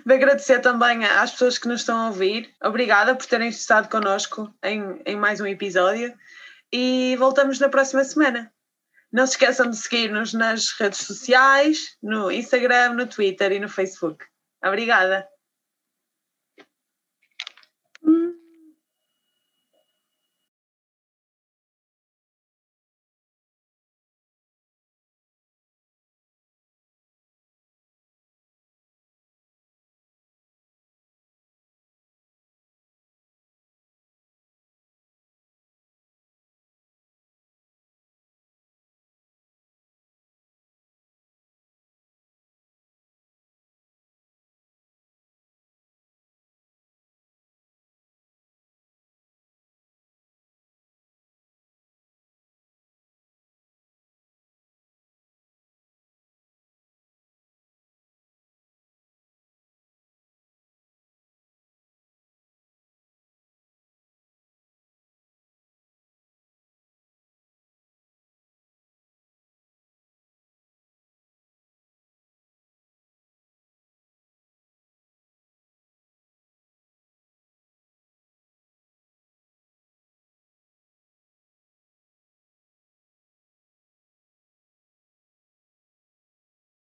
[0.06, 2.54] de, agradecer também às pessoas que nos estão a ouvir.
[2.62, 6.14] Obrigada por terem estado connosco em, em mais um episódio
[6.72, 8.52] e voltamos na próxima semana.
[9.12, 14.24] Não se esqueçam de seguir-nos nas redes sociais, no Instagram, no Twitter e no Facebook.
[14.64, 15.26] Obrigada.
[18.02, 18.43] Hum.